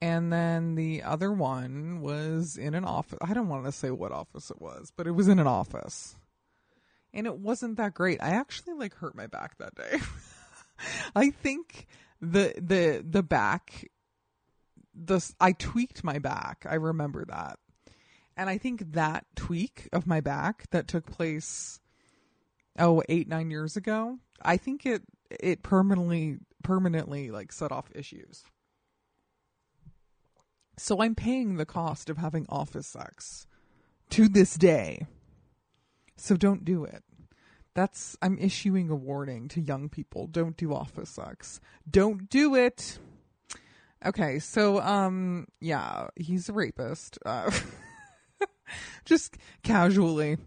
and 0.00 0.32
then 0.32 0.74
the 0.74 1.02
other 1.02 1.32
one 1.32 2.00
was 2.00 2.56
in 2.56 2.74
an 2.74 2.84
office. 2.84 3.18
I 3.22 3.34
don't 3.34 3.48
want 3.48 3.64
to 3.64 3.72
say 3.72 3.90
what 3.90 4.12
office 4.12 4.50
it 4.50 4.60
was, 4.60 4.92
but 4.96 5.06
it 5.06 5.12
was 5.12 5.28
in 5.28 5.38
an 5.38 5.46
office. 5.46 6.16
And 7.12 7.26
it 7.26 7.38
wasn't 7.38 7.76
that 7.76 7.94
great. 7.94 8.22
I 8.22 8.30
actually 8.30 8.74
like 8.74 8.94
hurt 8.94 9.14
my 9.14 9.26
back 9.26 9.58
that 9.58 9.74
day. 9.74 10.00
I 11.16 11.30
think 11.30 11.86
the 12.20 12.54
the 12.60 13.04
the 13.08 13.22
back 13.22 13.88
the 14.94 15.20
I 15.40 15.52
tweaked 15.52 16.04
my 16.04 16.18
back. 16.18 16.66
I 16.68 16.74
remember 16.74 17.24
that. 17.26 17.58
And 18.36 18.50
I 18.50 18.58
think 18.58 18.92
that 18.92 19.26
tweak 19.36 19.88
of 19.92 20.06
my 20.06 20.20
back 20.20 20.68
that 20.70 20.88
took 20.88 21.06
place 21.06 21.78
oh, 22.78 23.02
eight, 23.08 23.28
nine 23.28 23.50
years 23.50 23.76
ago, 23.76 24.18
I 24.42 24.56
think 24.56 24.86
it 24.86 25.02
it 25.30 25.62
permanently 25.62 26.38
permanently 26.62 27.30
like 27.30 27.52
set 27.52 27.72
off 27.72 27.90
issues. 27.94 28.44
So 30.76 31.00
I'm 31.00 31.14
paying 31.14 31.56
the 31.56 31.66
cost 31.66 32.10
of 32.10 32.18
having 32.18 32.46
office 32.48 32.86
sex 32.86 33.46
to 34.10 34.28
this 34.28 34.54
day. 34.54 35.06
So 36.16 36.36
don't 36.36 36.64
do 36.64 36.84
it. 36.84 37.02
That's 37.74 38.16
I'm 38.22 38.38
issuing 38.38 38.88
a 38.90 38.94
warning 38.94 39.48
to 39.48 39.60
young 39.60 39.88
people. 39.88 40.26
Don't 40.26 40.56
do 40.56 40.72
office 40.72 41.10
sex. 41.10 41.60
Don't 41.88 42.28
do 42.28 42.54
it. 42.54 42.98
Okay, 44.04 44.38
so 44.38 44.80
um 44.80 45.46
yeah, 45.60 46.08
he's 46.16 46.48
a 46.48 46.52
rapist. 46.52 47.18
Uh, 47.24 47.50
just 49.04 49.36
casually 49.62 50.38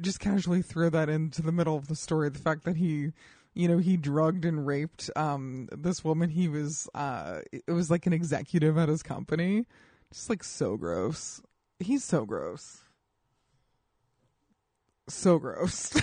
just 0.00 0.20
casually 0.20 0.62
throw 0.62 0.88
that 0.90 1.08
into 1.08 1.42
the 1.42 1.52
middle 1.52 1.76
of 1.76 1.88
the 1.88 1.94
story 1.94 2.28
the 2.28 2.38
fact 2.38 2.64
that 2.64 2.76
he 2.76 3.12
you 3.56 3.68
know, 3.68 3.78
he 3.78 3.96
drugged 3.96 4.44
and 4.44 4.66
raped 4.66 5.10
um 5.16 5.68
this 5.72 6.04
woman 6.04 6.28
he 6.28 6.46
was 6.46 6.88
uh 6.94 7.40
it 7.50 7.72
was 7.72 7.90
like 7.90 8.06
an 8.06 8.12
executive 8.12 8.76
at 8.76 8.90
his 8.90 9.02
company. 9.02 9.64
Just 10.12 10.28
like 10.28 10.44
so 10.44 10.76
gross. 10.76 11.40
He's 11.80 12.04
so 12.04 12.26
gross. 12.26 12.82
So 15.08 15.38
gross. 15.38 15.98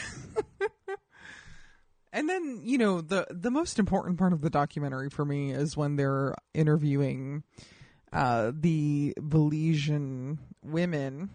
and 2.14 2.28
then, 2.28 2.62
you 2.64 2.80
know, 2.80 3.02
the 3.02 3.28
the 3.30 3.52
most 3.52 3.78
important 3.78 4.18
part 4.18 4.34
of 4.34 4.42
the 4.42 4.50
documentary 4.50 5.12
for 5.12 5.24
me 5.24 5.52
is 5.52 5.78
when 5.78 5.96
they're 5.96 6.34
interviewing 6.56 7.44
uh 8.12 8.52
the 8.54 9.14
Belizean 9.20 10.40
women 10.64 11.30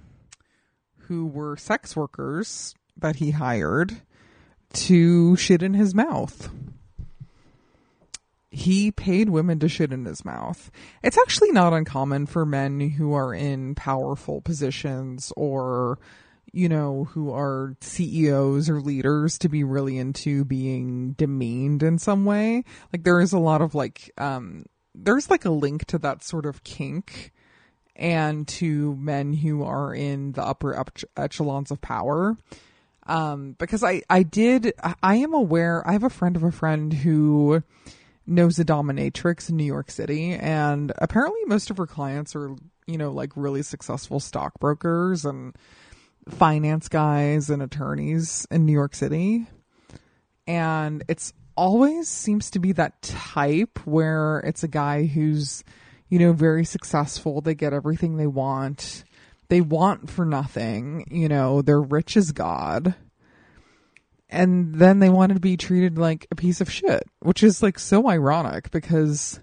who 1.02 1.26
were 1.26 1.56
sex 1.56 1.94
workers 1.94 2.74
that 2.96 3.16
he 3.16 3.30
hired 3.30 4.02
to 4.72 5.36
shit 5.36 5.62
in 5.62 5.74
his 5.74 5.94
mouth. 5.94 6.50
He 8.50 8.90
paid 8.90 9.28
women 9.28 9.58
to 9.60 9.68
shit 9.68 9.92
in 9.92 10.04
his 10.04 10.24
mouth. 10.24 10.70
It's 11.02 11.18
actually 11.18 11.52
not 11.52 11.72
uncommon 11.72 12.26
for 12.26 12.46
men 12.46 12.80
who 12.80 13.12
are 13.12 13.34
in 13.34 13.74
powerful 13.74 14.40
positions 14.40 15.32
or, 15.36 15.98
you 16.52 16.68
know, 16.68 17.04
who 17.04 17.30
are 17.30 17.76
CEOs 17.80 18.70
or 18.70 18.80
leaders 18.80 19.38
to 19.38 19.48
be 19.48 19.64
really 19.64 19.98
into 19.98 20.44
being 20.44 21.12
demeaned 21.12 21.82
in 21.82 21.98
some 21.98 22.24
way. 22.24 22.64
Like 22.92 23.04
there 23.04 23.20
is 23.20 23.32
a 23.32 23.38
lot 23.38 23.60
of 23.60 23.74
like, 23.74 24.10
um, 24.16 24.64
there's 24.94 25.30
like 25.30 25.44
a 25.44 25.50
link 25.50 25.84
to 25.86 25.98
that 25.98 26.24
sort 26.24 26.46
of 26.46 26.64
kink 26.64 27.32
and 27.94 28.46
to 28.48 28.96
men 28.96 29.34
who 29.34 29.62
are 29.62 29.94
in 29.94 30.32
the 30.32 30.42
upper 30.42 30.84
echelons 31.16 31.70
of 31.70 31.80
power 31.80 32.36
um, 33.08 33.56
because 33.58 33.82
I, 33.82 34.02
I 34.08 34.22
did, 34.22 34.74
I 35.02 35.16
am 35.16 35.34
aware, 35.34 35.86
I 35.88 35.92
have 35.92 36.04
a 36.04 36.10
friend 36.10 36.36
of 36.36 36.42
a 36.42 36.52
friend 36.52 36.92
who 36.92 37.62
knows 38.26 38.58
a 38.58 38.64
dominatrix 38.64 39.48
in 39.48 39.56
New 39.56 39.64
York 39.64 39.90
City, 39.90 40.32
and 40.32 40.92
apparently 40.98 41.40
most 41.46 41.70
of 41.70 41.78
her 41.78 41.86
clients 41.86 42.36
are, 42.36 42.54
you 42.86 42.98
know, 42.98 43.10
like 43.10 43.32
really 43.34 43.62
successful 43.62 44.20
stockbrokers 44.20 45.24
and 45.24 45.56
finance 46.28 46.88
guys 46.88 47.48
and 47.48 47.62
attorneys 47.62 48.46
in 48.50 48.66
New 48.66 48.72
York 48.72 48.94
City. 48.94 49.46
And 50.46 51.02
it's 51.08 51.32
always 51.56 52.08
seems 52.08 52.50
to 52.50 52.58
be 52.58 52.72
that 52.72 53.00
type 53.02 53.78
where 53.86 54.40
it's 54.40 54.62
a 54.62 54.68
guy 54.68 55.06
who's, 55.06 55.64
you 56.08 56.18
know, 56.18 56.32
very 56.32 56.64
successful. 56.64 57.40
They 57.40 57.54
get 57.54 57.72
everything 57.72 58.16
they 58.16 58.26
want 58.26 59.04
they 59.48 59.60
want 59.60 60.10
for 60.10 60.24
nothing, 60.24 61.06
you 61.10 61.28
know, 61.28 61.62
they're 61.62 61.80
rich 61.80 62.16
as 62.16 62.32
God. 62.32 62.94
And 64.30 64.74
then 64.74 64.98
they 64.98 65.08
want 65.08 65.32
to 65.32 65.40
be 65.40 65.56
treated 65.56 65.96
like 65.96 66.26
a 66.30 66.36
piece 66.36 66.60
of 66.60 66.70
shit, 66.70 67.04
which 67.20 67.42
is 67.42 67.62
like 67.62 67.78
so 67.78 68.08
ironic 68.10 68.70
because 68.70 69.40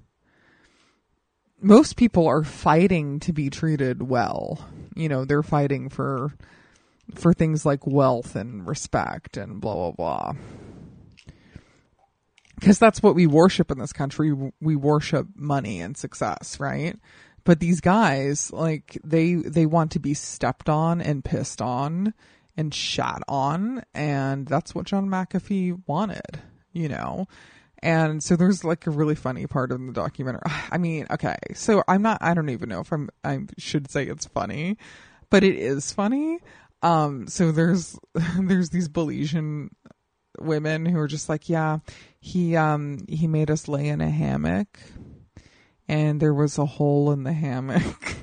most 1.59 1.95
people 1.95 2.27
are 2.27 2.43
fighting 2.43 3.19
to 3.21 3.33
be 3.33 3.49
treated 3.49 4.07
well. 4.07 4.63
You 4.95 5.09
know, 5.09 5.25
they're 5.25 5.43
fighting 5.43 5.89
for 5.89 6.33
for 7.15 7.33
things 7.33 7.65
like 7.65 7.85
wealth 7.85 8.35
and 8.35 8.67
respect 8.67 9.37
and 9.37 9.59
blah 9.59 9.73
blah 9.73 9.91
blah. 9.91 10.33
Cuz 12.61 12.77
that's 12.77 13.01
what 13.01 13.15
we 13.15 13.25
worship 13.25 13.71
in 13.71 13.79
this 13.79 13.93
country. 13.93 14.33
We 14.61 14.75
worship 14.75 15.27
money 15.35 15.81
and 15.81 15.97
success, 15.97 16.59
right? 16.59 16.99
But 17.45 17.59
these 17.59 17.79
guys, 17.79 18.51
like 18.51 18.97
they 19.03 19.35
they 19.35 19.65
want 19.65 19.91
to 19.91 19.99
be 19.99 20.13
stepped 20.15 20.67
on 20.67 20.99
and 20.99 21.23
pissed 21.23 21.61
on 21.61 22.13
and 22.57 22.73
shat 22.73 23.21
on, 23.27 23.83
and 23.93 24.47
that's 24.47 24.73
what 24.73 24.85
John 24.85 25.07
McAfee 25.07 25.83
wanted, 25.87 26.41
you 26.73 26.89
know. 26.89 27.27
And 27.79 28.23
so 28.23 28.35
there's 28.35 28.63
like 28.63 28.87
a 28.87 28.91
really 28.91 29.13
funny 29.13 29.45
part 29.45 29.71
in 29.71 29.85
the 29.85 29.93
documentary. 29.93 30.41
I 30.71 30.79
mean, 30.79 31.05
okay, 31.11 31.35
so 31.53 31.83
I'm 31.87 32.01
not. 32.01 32.17
I 32.19 32.33
don't 32.33 32.49
even 32.49 32.67
know 32.67 32.81
if 32.81 32.91
I'm. 32.91 33.09
I 33.23 33.41
should 33.59 33.91
say 33.91 34.07
it's 34.07 34.25
funny, 34.25 34.77
but 35.29 35.43
it 35.43 35.55
is 35.55 35.91
funny. 35.91 36.39
Um, 36.81 37.27
so 37.27 37.51
there's 37.51 37.97
there's 38.39 38.71
these 38.71 38.89
Belizean 38.89 39.69
women 40.39 40.85
who 40.85 40.97
are 40.97 41.07
just 41.07 41.29
like, 41.29 41.47
yeah, 41.47 41.77
he 42.19 42.55
um 42.55 43.05
he 43.07 43.27
made 43.27 43.51
us 43.51 43.67
lay 43.67 43.87
in 43.87 44.01
a 44.01 44.09
hammock 44.09 44.79
and 45.87 46.19
there 46.19 46.33
was 46.33 46.57
a 46.57 46.65
hole 46.65 47.11
in 47.11 47.23
the 47.23 47.33
hammock. 47.33 48.15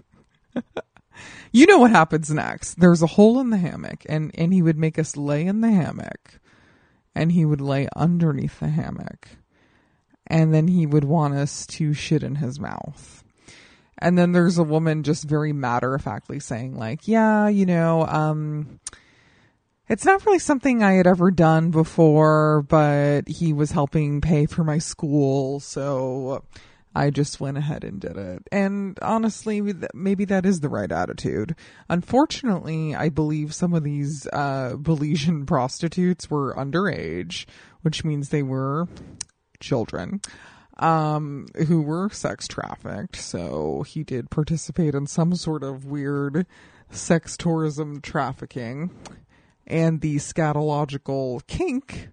you 1.53 1.67
know 1.67 1.79
what 1.79 1.91
happens 1.91 2.31
next. 2.31 2.81
There's 2.81 3.03
a 3.03 3.07
hole 3.07 3.39
in 3.41 3.51
the 3.51 3.59
hammock 3.59 4.05
and, 4.09 4.31
and 4.35 4.53
he 4.53 4.63
would 4.63 4.79
make 4.79 4.99
us 4.99 5.17
lay 5.17 5.47
in 5.47 5.61
the 5.61 5.71
hammock 5.71 6.41
and 7.15 7.33
he 7.33 7.45
would 7.45 7.61
lay 7.61 7.89
underneath 7.95 8.61
the 8.61 8.69
hammock 8.69 9.29
and 10.27 10.53
then 10.53 10.69
he 10.69 10.87
would 10.87 11.05
want 11.05 11.35
us 11.35 11.67
to 11.67 11.93
shit 11.93 12.23
in 12.23 12.37
his 12.37 12.59
mouth. 12.59 13.23
And 13.99 14.19
then 14.19 14.33
there's 14.33 14.59
a 14.59 14.65
woman 14.65 15.03
just 15.05 15.25
very 15.25 15.53
matter 15.53 15.95
of 15.95 16.03
factly 16.03 16.41
saying 16.41 16.77
like, 16.77 17.07
yeah, 17.07 17.49
you 17.49 17.67
know, 17.67 18.05
um, 18.07 18.81
It's 19.89 20.05
not 20.05 20.25
really 20.25 20.39
something 20.39 20.83
I 20.83 20.93
had 20.95 21.07
ever 21.07 21.31
done 21.31 21.71
before, 21.71 22.65
but 22.69 23.29
he 23.29 23.53
was 23.53 23.73
helping 23.73 24.21
pay 24.21 24.47
for 24.47 24.65
my 24.65 24.79
school, 24.79 25.61
so 25.61 26.45
I 26.95 27.11
just 27.11 27.41
went 27.41 27.59
ahead 27.59 27.85
and 27.85 28.01
did 28.01 28.17
it. 28.17 28.43
And 28.53 28.99
honestly, 29.01 29.63
maybe 29.95 30.25
that 30.27 30.45
is 30.45 30.61
the 30.61 30.69
right 30.69 30.91
attitude. 30.91 31.57
Unfortunately, 31.89 32.95
I 32.95 33.09
believe 33.09 33.55
some 33.55 33.73
of 33.73 33.83
these 33.83 34.27
uh, 34.33 34.75
Belizean 34.75 35.47
prostitutes 35.47 36.31
were 36.31 36.55
underage, 36.55 37.47
which 37.83 38.05
means 38.05 38.29
they 38.29 38.43
were 38.43 38.89
children 39.61 40.21
um, 40.79 41.47
who 41.69 41.81
were 41.83 42.11
sex 42.11 42.47
trafficked. 42.47 43.17
So 43.17 43.85
he 43.87 44.03
did 44.03 44.31
participate 44.31 44.95
in 44.95 45.07
some 45.07 45.35
sort 45.35 45.63
of 45.63 45.85
weird 45.87 46.47
sex 46.91 47.37
tourism 47.37 48.01
trafficking. 48.01 48.91
And 49.67 50.01
the 50.01 50.17
scatological 50.17 51.47
kink 51.47 52.09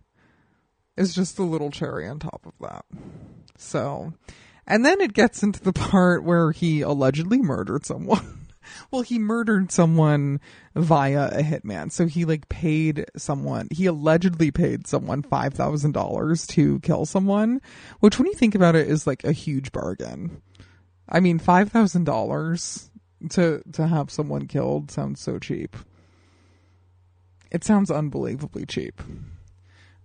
is 0.96 1.16
just 1.16 1.40
a 1.40 1.44
little 1.44 1.72
cherry 1.72 2.08
on 2.08 2.20
top 2.20 2.46
of 2.46 2.54
that. 2.62 2.86
So, 3.58 4.14
and 4.70 4.86
then 4.86 5.02
it 5.02 5.14
gets 5.14 5.42
into 5.42 5.60
the 5.62 5.74
part 5.74 6.24
where 6.24 6.52
he 6.52 6.82
allegedly 6.82 7.40
murdered 7.40 7.86
someone. 7.86 8.48
well, 8.92 9.02
he 9.02 9.18
murdered 9.18 9.72
someone 9.72 10.40
via 10.76 11.30
a 11.30 11.42
hitman. 11.42 11.92
So 11.92 12.06
he 12.06 12.24
like 12.24 12.48
paid 12.50 13.06
someone, 13.18 13.68
he 13.72 13.88
allegedly 13.88 14.52
paid 14.52 14.86
someone 14.88 15.24
$5,000 15.24 16.48
to 16.48 16.80
kill 16.82 17.06
someone, 17.06 17.62
which 18.00 18.20
when 18.20 18.28
you 18.28 18.36
think 18.36 18.54
about 18.54 18.76
it 18.76 18.88
is 18.88 19.08
like 19.08 19.24
a 19.24 19.32
huge 19.32 19.72
bargain. 19.72 20.42
I 21.10 21.20
mean, 21.20 21.40
$5,000 21.40 22.90
to, 23.32 23.64
to 23.74 23.88
have 23.88 24.12
someone 24.12 24.46
killed 24.48 24.92
sounds 24.92 25.20
so 25.20 25.40
cheap. 25.40 25.76
It 27.52 27.64
sounds 27.64 27.90
unbelievably 27.90 28.68
cheap. 28.68 29.02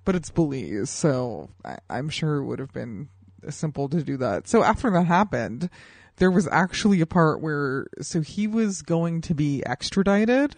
But 0.06 0.14
it's 0.14 0.30
Belize, 0.30 0.90
so 0.90 1.50
I, 1.64 1.78
I'm 1.88 2.09
sure 2.09 2.37
it 2.37 2.44
would 2.44 2.59
have 2.59 2.73
been 2.73 3.09
simple 3.51 3.89
to 3.89 4.03
do 4.03 4.17
that. 4.19 4.49
So 4.49 4.63
after 4.63 4.91
that 4.91 5.05
happened, 5.05 5.71
there 6.17 6.31
was 6.31 6.49
actually 6.49 7.01
a 7.01 7.07
part 7.07 7.41
where 7.41 7.87
so 8.01 8.21
he 8.21 8.47
was 8.47 8.83
going 8.83 9.21
to 9.23 9.35
be 9.35 9.65
extradited 9.67 10.57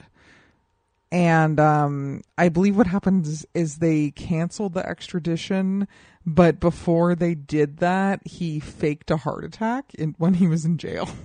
and 1.12 1.60
um, 1.60 2.22
I 2.36 2.48
believe 2.48 2.76
what 2.76 2.88
happened 2.88 3.26
is, 3.54 3.78
they 3.78 4.10
canceled 4.10 4.74
the 4.74 4.86
extradition, 4.86 5.86
but 6.24 6.58
before 6.58 7.14
they 7.14 7.34
did 7.34 7.78
that, 7.78 8.26
he 8.26 8.58
faked 8.58 9.10
a 9.10 9.16
heart 9.16 9.44
attack 9.44 9.94
in, 9.94 10.14
when 10.18 10.34
he 10.34 10.48
was 10.48 10.64
in 10.64 10.78
jail. 10.78 11.08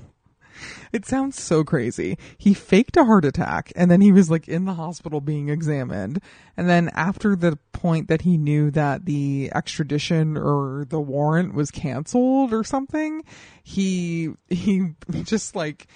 It 0.91 1.05
sounds 1.05 1.41
so 1.41 1.63
crazy. 1.63 2.17
He 2.37 2.53
faked 2.53 2.97
a 2.97 3.05
heart 3.05 3.23
attack 3.23 3.71
and 3.75 3.89
then 3.89 4.01
he 4.01 4.11
was 4.11 4.29
like 4.29 4.47
in 4.47 4.65
the 4.65 4.73
hospital 4.73 5.21
being 5.21 5.47
examined. 5.47 6.21
And 6.57 6.69
then 6.69 6.89
after 6.93 7.35
the 7.35 7.57
point 7.71 8.09
that 8.09 8.23
he 8.23 8.37
knew 8.37 8.71
that 8.71 9.05
the 9.05 9.51
extradition 9.55 10.37
or 10.37 10.85
the 10.89 10.99
warrant 10.99 11.53
was 11.53 11.71
canceled 11.71 12.53
or 12.53 12.65
something, 12.65 13.23
he, 13.63 14.31
he 14.49 14.89
just 15.23 15.55
like 15.55 15.87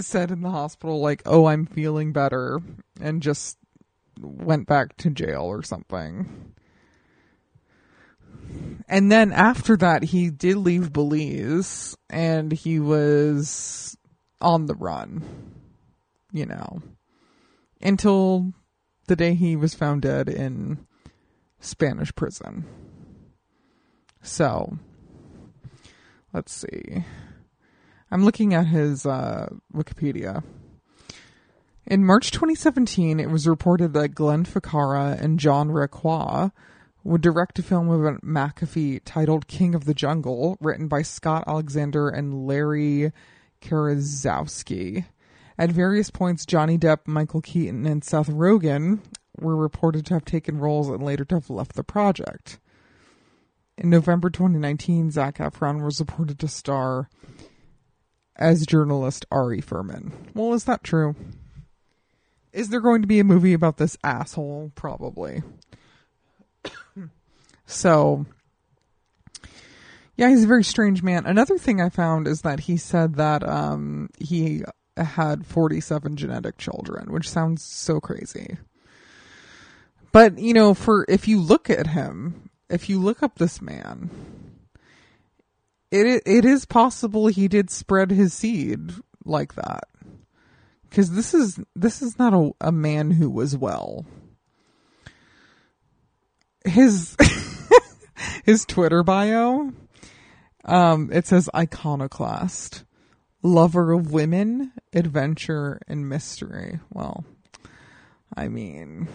said 0.00 0.30
in 0.30 0.40
the 0.40 0.50
hospital, 0.50 1.00
like, 1.00 1.22
oh, 1.26 1.46
I'm 1.46 1.66
feeling 1.66 2.12
better 2.12 2.60
and 3.00 3.22
just 3.22 3.58
went 4.18 4.66
back 4.66 4.96
to 4.98 5.10
jail 5.10 5.42
or 5.42 5.62
something. 5.62 6.54
And 8.88 9.10
then 9.10 9.32
after 9.32 9.76
that, 9.78 10.02
he 10.02 10.30
did 10.30 10.56
leave 10.56 10.92
Belize 10.92 11.96
and 12.10 12.52
he 12.52 12.78
was 12.78 13.96
on 14.40 14.66
the 14.66 14.74
run, 14.74 15.24
you 16.32 16.46
know, 16.46 16.82
until 17.80 18.52
the 19.06 19.16
day 19.16 19.34
he 19.34 19.56
was 19.56 19.74
found 19.74 20.02
dead 20.02 20.28
in 20.28 20.86
Spanish 21.60 22.14
prison. 22.14 22.66
So, 24.22 24.78
let's 26.32 26.52
see. 26.52 27.04
I'm 28.10 28.24
looking 28.24 28.52
at 28.52 28.66
his 28.66 29.06
uh, 29.06 29.48
Wikipedia. 29.74 30.44
In 31.86 32.04
March 32.04 32.30
2017, 32.30 33.18
it 33.18 33.30
was 33.30 33.48
reported 33.48 33.94
that 33.94 34.14
Glenn 34.14 34.44
Ficarra 34.44 35.20
and 35.20 35.40
John 35.40 35.70
Requa 35.70 36.52
would 37.04 37.20
direct 37.20 37.58
a 37.58 37.62
film 37.62 37.88
about 37.88 38.22
McAfee 38.22 39.00
titled 39.04 39.48
King 39.48 39.74
of 39.74 39.84
the 39.84 39.94
Jungle, 39.94 40.56
written 40.60 40.88
by 40.88 41.02
Scott 41.02 41.44
Alexander 41.46 42.08
and 42.08 42.46
Larry 42.46 43.12
Karaszewski. 43.60 45.06
At 45.58 45.70
various 45.70 46.10
points, 46.10 46.46
Johnny 46.46 46.78
Depp, 46.78 47.06
Michael 47.06 47.40
Keaton, 47.40 47.86
and 47.86 48.02
Seth 48.02 48.28
Rogen 48.28 49.00
were 49.38 49.56
reported 49.56 50.06
to 50.06 50.14
have 50.14 50.24
taken 50.24 50.58
roles 50.58 50.88
and 50.88 51.02
later 51.02 51.24
to 51.26 51.36
have 51.36 51.50
left 51.50 51.74
the 51.74 51.84
project. 51.84 52.58
In 53.76 53.90
November 53.90 54.30
2019, 54.30 55.10
Zac 55.10 55.38
Efron 55.38 55.84
was 55.84 56.00
reported 56.00 56.38
to 56.38 56.48
star 56.48 57.08
as 58.36 58.66
journalist 58.66 59.26
Ari 59.30 59.60
Furman. 59.60 60.12
Well, 60.34 60.52
is 60.52 60.64
that 60.64 60.84
true? 60.84 61.16
Is 62.52 62.68
there 62.68 62.80
going 62.80 63.02
to 63.02 63.08
be 63.08 63.18
a 63.18 63.24
movie 63.24 63.54
about 63.54 63.78
this 63.78 63.96
asshole? 64.04 64.72
Probably. 64.74 65.42
so, 67.66 68.26
yeah, 70.16 70.28
he's 70.28 70.44
a 70.44 70.48
very 70.48 70.64
strange 70.64 71.02
man. 71.02 71.26
Another 71.26 71.58
thing 71.58 71.80
I 71.80 71.88
found 71.88 72.28
is 72.28 72.42
that 72.42 72.60
he 72.60 72.76
said 72.76 73.16
that 73.16 73.46
um, 73.46 74.10
he 74.18 74.62
had 74.96 75.46
47 75.46 76.16
genetic 76.16 76.58
children, 76.58 77.12
which 77.12 77.30
sounds 77.30 77.64
so 77.64 78.00
crazy. 78.00 78.58
But, 80.12 80.38
you 80.38 80.52
know, 80.52 80.74
for 80.74 81.06
if 81.08 81.26
you 81.26 81.40
look 81.40 81.70
at 81.70 81.88
him, 81.88 82.50
if 82.68 82.88
you 82.88 82.98
look 82.98 83.22
up 83.22 83.38
this 83.38 83.62
man, 83.62 84.10
it 85.92 86.22
it 86.24 86.44
is 86.44 86.64
possible 86.64 87.26
he 87.26 87.46
did 87.48 87.70
spread 87.70 88.10
his 88.10 88.32
seed 88.32 88.92
like 89.24 89.54
that. 89.54 89.84
Cuz 90.90 91.10
this 91.10 91.34
is 91.34 91.60
this 91.76 92.02
is 92.02 92.18
not 92.18 92.32
a, 92.32 92.52
a 92.60 92.72
man 92.72 93.12
who 93.12 93.30
was 93.30 93.56
well. 93.56 94.06
His 96.64 97.16
his 98.44 98.64
Twitter 98.64 99.02
bio 99.02 99.72
um, 100.64 101.10
it 101.12 101.26
says 101.26 101.50
iconoclast, 101.54 102.84
lover 103.42 103.92
of 103.92 104.12
women, 104.12 104.72
adventure, 104.92 105.80
and 105.88 106.08
mystery. 106.08 106.80
Well, 106.90 107.24
I 108.36 108.48
mean, 108.48 109.08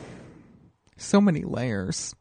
so 0.97 1.21
many 1.21 1.43
layers. 1.43 2.13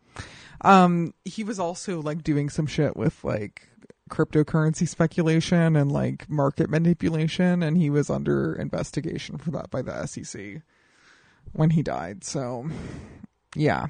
Um, 0.63 1.13
he 1.25 1.45
was 1.45 1.59
also 1.59 2.01
like 2.01 2.23
doing 2.23 2.49
some 2.49 2.67
shit 2.67 2.97
with 2.97 3.23
like 3.25 3.69
cryptocurrency 4.09 4.89
speculation 4.89 5.75
and 5.75 5.91
like 5.91 6.31
market 6.31 6.71
manipulation, 6.71 7.63
and 7.63 7.77
he 7.77 7.91
was 7.91 8.09
under 8.09 8.55
investigation 8.55 9.39
for 9.39 9.51
that 9.51 9.71
by 9.71 9.83
the 9.83 10.07
SEC 10.07 10.63
when 11.53 11.71
he 11.71 11.83
died. 11.83 12.23
So, 12.23 12.69
yeah. 13.57 13.87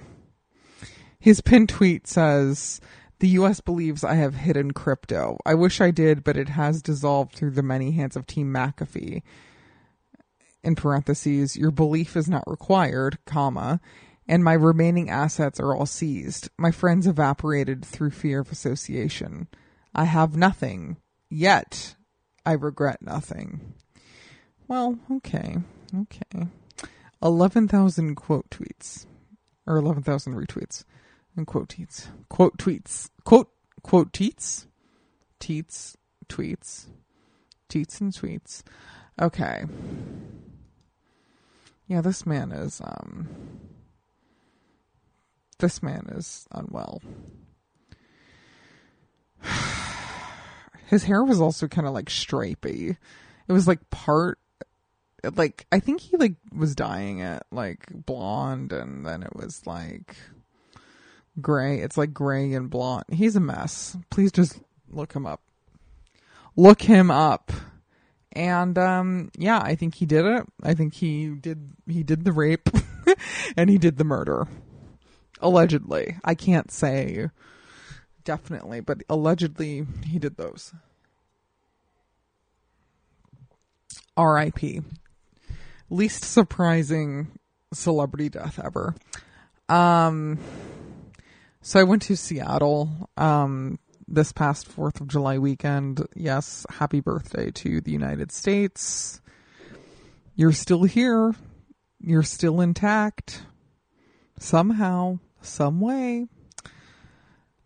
His 1.18 1.40
pin 1.40 1.66
tweet 1.66 2.06
says, 2.06 2.80
the 3.18 3.28
US 3.28 3.60
believes 3.60 4.04
I 4.04 4.14
have 4.14 4.34
hidden 4.34 4.72
crypto. 4.72 5.38
I 5.46 5.54
wish 5.54 5.80
I 5.80 5.90
did, 5.90 6.22
but 6.22 6.36
it 6.36 6.50
has 6.50 6.82
dissolved 6.82 7.34
through 7.34 7.52
the 7.52 7.62
many 7.62 7.92
hands 7.92 8.14
of 8.14 8.26
Team 8.26 8.52
McAfee. 8.52 9.22
In 10.62 10.74
parentheses, 10.74 11.56
your 11.56 11.70
belief 11.70 12.16
is 12.16 12.28
not 12.28 12.44
required, 12.46 13.18
comma, 13.24 13.80
and 14.28 14.44
my 14.44 14.52
remaining 14.52 15.08
assets 15.08 15.58
are 15.60 15.74
all 15.74 15.86
seized. 15.86 16.50
My 16.58 16.70
friends 16.70 17.06
evaporated 17.06 17.84
through 17.84 18.10
fear 18.10 18.40
of 18.40 18.52
association. 18.52 19.48
I 19.94 20.04
have 20.04 20.36
nothing. 20.36 20.96
Yet, 21.30 21.96
I 22.44 22.52
regret 22.52 23.00
nothing. 23.00 23.74
Well, 24.68 24.98
okay. 25.10 25.56
Okay. 25.94 26.48
11,000 27.22 28.14
quote 28.14 28.50
tweets. 28.50 29.06
Or 29.66 29.76
11,000 29.76 30.34
retweets 30.34 30.84
and 31.36 31.46
quote 31.46 31.68
tweets, 31.68 32.08
quote 32.28 32.56
tweets, 32.58 33.10
quote 33.24 33.50
quote 33.82 34.12
tweets, 34.12 34.66
tweets, 35.40 35.96
tweets, 36.28 36.86
tweets 37.68 38.00
and 38.00 38.12
tweets. 38.12 38.62
Okay. 39.20 39.64
Yeah, 41.86 42.00
this 42.00 42.26
man 42.26 42.52
is 42.52 42.80
um 42.82 43.28
this 45.58 45.82
man 45.82 46.06
is 46.12 46.46
unwell. 46.52 47.00
His 50.86 51.04
hair 51.04 51.24
was 51.24 51.40
also 51.40 51.66
kind 51.68 51.86
of 51.86 51.94
like 51.94 52.10
stripy. 52.10 52.96
It 53.48 53.52
was 53.52 53.66
like 53.68 53.90
part 53.90 54.38
like 55.34 55.66
I 55.72 55.80
think 55.80 56.00
he 56.00 56.16
like 56.16 56.34
was 56.52 56.74
dyeing 56.74 57.20
it 57.20 57.42
like 57.50 57.86
blonde 57.90 58.72
and 58.72 59.04
then 59.04 59.22
it 59.22 59.34
was 59.34 59.66
like 59.66 60.16
gray. 61.40 61.80
It's 61.80 61.96
like 61.96 62.12
gray 62.12 62.52
and 62.52 62.70
blonde. 62.70 63.04
He's 63.12 63.36
a 63.36 63.40
mess. 63.40 63.96
Please 64.10 64.32
just 64.32 64.60
look 64.90 65.12
him 65.12 65.26
up. 65.26 65.40
Look 66.56 66.82
him 66.82 67.10
up. 67.10 67.52
And 68.32 68.76
um 68.78 69.30
yeah, 69.38 69.58
I 69.58 69.74
think 69.74 69.94
he 69.94 70.06
did 70.06 70.24
it. 70.24 70.44
I 70.62 70.74
think 70.74 70.94
he 70.94 71.28
did 71.28 71.72
he 71.86 72.02
did 72.02 72.24
the 72.24 72.32
rape. 72.32 72.68
and 73.56 73.70
he 73.70 73.78
did 73.78 73.96
the 73.96 74.04
murder. 74.04 74.46
Allegedly. 75.40 76.16
I 76.24 76.34
can't 76.34 76.70
say 76.70 77.30
definitely, 78.24 78.80
but 78.80 79.02
allegedly 79.08 79.86
he 80.04 80.18
did 80.18 80.36
those. 80.36 80.74
R.I.P. 84.16 84.82
Least 85.90 86.24
surprising 86.24 87.38
celebrity 87.72 88.28
death 88.28 88.58
ever. 88.62 88.94
Um, 89.68 90.38
so 91.66 91.80
I 91.80 91.82
went 91.82 92.02
to 92.02 92.16
Seattle 92.16 93.10
um, 93.16 93.80
this 94.06 94.30
past 94.30 94.68
4th 94.68 95.00
of 95.00 95.08
July 95.08 95.38
weekend. 95.38 96.00
Yes, 96.14 96.64
happy 96.70 97.00
birthday 97.00 97.50
to 97.50 97.80
the 97.80 97.90
United 97.90 98.30
States. 98.30 99.20
You're 100.36 100.52
still 100.52 100.84
here. 100.84 101.34
You're 101.98 102.22
still 102.22 102.60
intact. 102.60 103.42
Somehow, 104.38 105.18
some 105.40 105.80
way. 105.80 106.28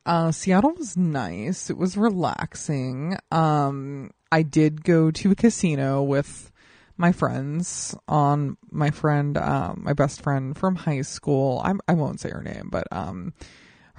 Uh, 0.07 0.33
Seattle 0.33 0.73
was 0.79 0.97
nice. 0.97 1.69
It 1.69 1.77
was 1.77 1.99
relaxing. 1.99 3.19
Um, 3.31 4.13
I 4.33 4.45
did 4.45 4.83
go 4.83 5.11
to 5.11 5.33
a 5.33 5.35
casino 5.35 6.03
with 6.03 6.51
my 6.97 7.13
friends 7.13 7.95
on 8.09 8.57
my 8.71 8.93
friend, 8.93 9.37
um, 9.37 9.83
my 9.85 9.93
best 9.93 10.23
friend 10.23 10.57
from 10.57 10.77
high 10.77 11.03
school. 11.03 11.61
I, 11.63 11.75
I 11.87 11.93
won't 11.93 12.19
say 12.19 12.31
her 12.31 12.43
name, 12.43 12.71
but, 12.73 12.87
um, 12.91 13.35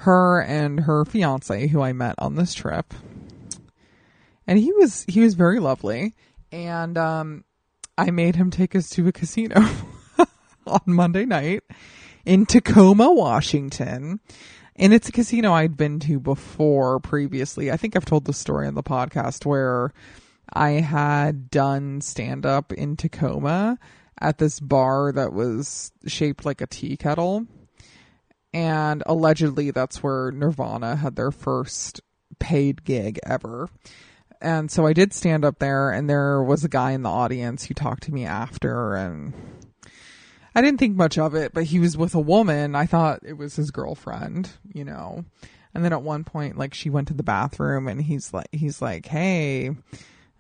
her 0.02 0.42
and 0.42 0.82
her 0.82 1.06
fiance 1.06 1.68
who 1.68 1.82
I 1.82 1.94
met 1.94 2.16
on 2.18 2.36
this 2.36 2.54
trip. 2.54 2.94
And 4.48 4.60
he 4.60 4.72
was, 4.74 5.06
he 5.08 5.22
was 5.22 5.36
very 5.36 5.60
lovely. 5.60 6.14
And, 6.52 6.98
um, 6.98 7.44
I 7.98 8.10
made 8.10 8.36
him 8.36 8.50
take 8.50 8.76
us 8.76 8.90
to 8.92 9.08
a 9.08 9.12
casino 9.12 9.64
on 10.68 10.82
Monday 10.88 11.26
night 11.26 11.64
in 12.26 12.46
Tacoma, 12.46 13.12
Washington. 13.12 14.20
And 14.76 14.94
it's 14.94 15.10
a 15.10 15.12
casino 15.12 15.54
I'd 15.54 15.78
been 15.78 16.00
to 16.00 16.20
before 16.20 17.00
previously. 17.00 17.70
I 17.70 17.78
think 17.78 17.96
I've 17.96 18.06
told 18.06 18.26
the 18.26 18.34
story 18.34 18.68
on 18.68 18.74
the 18.74 18.84
podcast 18.84 19.46
where 19.46 19.94
I 20.52 20.72
had 20.72 21.52
done 21.52 22.02
stand 22.02 22.46
up 22.46 22.74
in 22.74 22.96
Tacoma 22.96 23.78
at 24.20 24.38
this 24.38 24.60
bar 24.60 25.12
that 25.12 25.34
was 25.34 25.92
shaped 26.08 26.46
like 26.46 26.62
a 26.62 26.68
tea 26.68 26.98
kettle. 26.98 27.46
And 28.54 29.04
allegedly, 29.06 29.72
that's 29.72 30.04
where 30.04 30.32
Nirvana 30.32 30.98
had 30.98 31.16
their 31.16 31.32
first 31.32 32.02
paid 32.40 32.84
gig 32.84 33.20
ever. 33.24 33.70
And 34.42 34.72
so 34.72 34.86
I 34.86 34.94
did 34.94 35.14
stand 35.14 35.46
up 35.46 35.60
there, 35.60 35.92
and 35.92 36.10
there 36.10 36.42
was 36.42 36.64
a 36.64 36.70
guy 36.70 36.92
in 36.92 37.04
the 37.04 37.10
audience 37.10 37.66
who 37.66 37.74
talked 37.74 38.04
to 38.04 38.14
me 38.14 38.26
after, 38.26 38.96
and 38.96 39.34
I 40.56 40.62
didn't 40.62 40.80
think 40.80 40.96
much 40.96 41.18
of 41.18 41.36
it, 41.36 41.54
but 41.54 41.66
he 41.66 41.80
was 41.80 41.96
with 41.96 42.16
a 42.16 42.20
woman. 42.20 42.76
I 42.76 42.88
thought 42.88 43.20
it 43.24 43.38
was 43.38 43.56
his 43.56 43.72
girlfriend, 43.72 44.50
you 44.74 44.84
know. 44.84 45.26
And 45.74 45.86
then 45.86 45.94
at 45.94 46.02
one 46.02 46.24
point, 46.24 46.58
like 46.58 46.74
she 46.74 46.90
went 46.90 47.08
to 47.10 47.14
the 47.14 47.24
bathroom, 47.24 47.88
and 47.88 48.02
he's 48.02 48.34
like, 48.34 48.50
he's 48.52 48.82
like, 48.82 49.06
"Hey, 49.06 49.72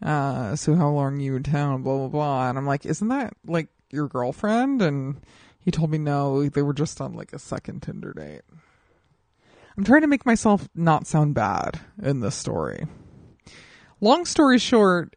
uh, 0.02 0.56
so 0.56 0.76
how 0.76 0.90
long 0.90 1.20
you 1.20 1.36
in 1.36 1.44
town?" 1.44 1.84
Blah 1.84 1.98
blah 2.00 2.08
blah. 2.08 2.50
And 2.50 2.58
I'm 2.58 2.66
like, 2.66 2.86
"Isn't 2.86 3.08
that 3.10 3.34
like 3.46 3.70
your 3.92 4.08
girlfriend?" 4.08 4.82
And 4.82 5.22
he 5.64 5.72
told 5.72 5.92
me 5.92 5.98
no, 5.98 6.48
they 6.48 6.62
were 6.62 6.74
just 6.74 7.00
on 7.00 7.14
like 7.14 7.34
a 7.34 7.40
second 7.40 7.82
Tinder 7.82 8.14
date. 8.14 8.42
I'm 9.78 9.84
trying 9.84 10.02
to 10.02 10.08
make 10.08 10.26
myself 10.26 10.68
not 10.76 11.08
sound 11.08 11.34
bad 11.34 11.80
in 12.02 12.20
this 12.20 12.36
story. 12.36 12.86
Long 14.02 14.26
story 14.26 14.58
short, 14.58 15.16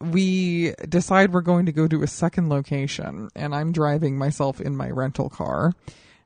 we 0.00 0.74
decide 0.88 1.32
we're 1.32 1.40
going 1.40 1.66
to 1.66 1.72
go 1.72 1.86
to 1.88 2.02
a 2.02 2.08
second 2.08 2.48
location 2.48 3.28
and 3.34 3.54
I'm 3.54 3.72
driving 3.72 4.18
myself 4.18 4.60
in 4.60 4.76
my 4.76 4.90
rental 4.90 5.30
car 5.30 5.72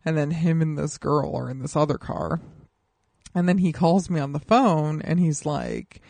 and 0.04 0.16
then 0.16 0.30
him 0.30 0.62
and 0.62 0.76
this 0.76 0.98
girl 0.98 1.36
are 1.36 1.50
in 1.50 1.60
this 1.60 1.76
other 1.76 1.98
car. 1.98 2.40
And 3.34 3.48
then 3.48 3.58
he 3.58 3.72
calls 3.72 4.10
me 4.10 4.20
on 4.20 4.32
the 4.32 4.40
phone 4.40 5.02
and 5.02 5.20
he's 5.20 5.46
like, 5.46 6.00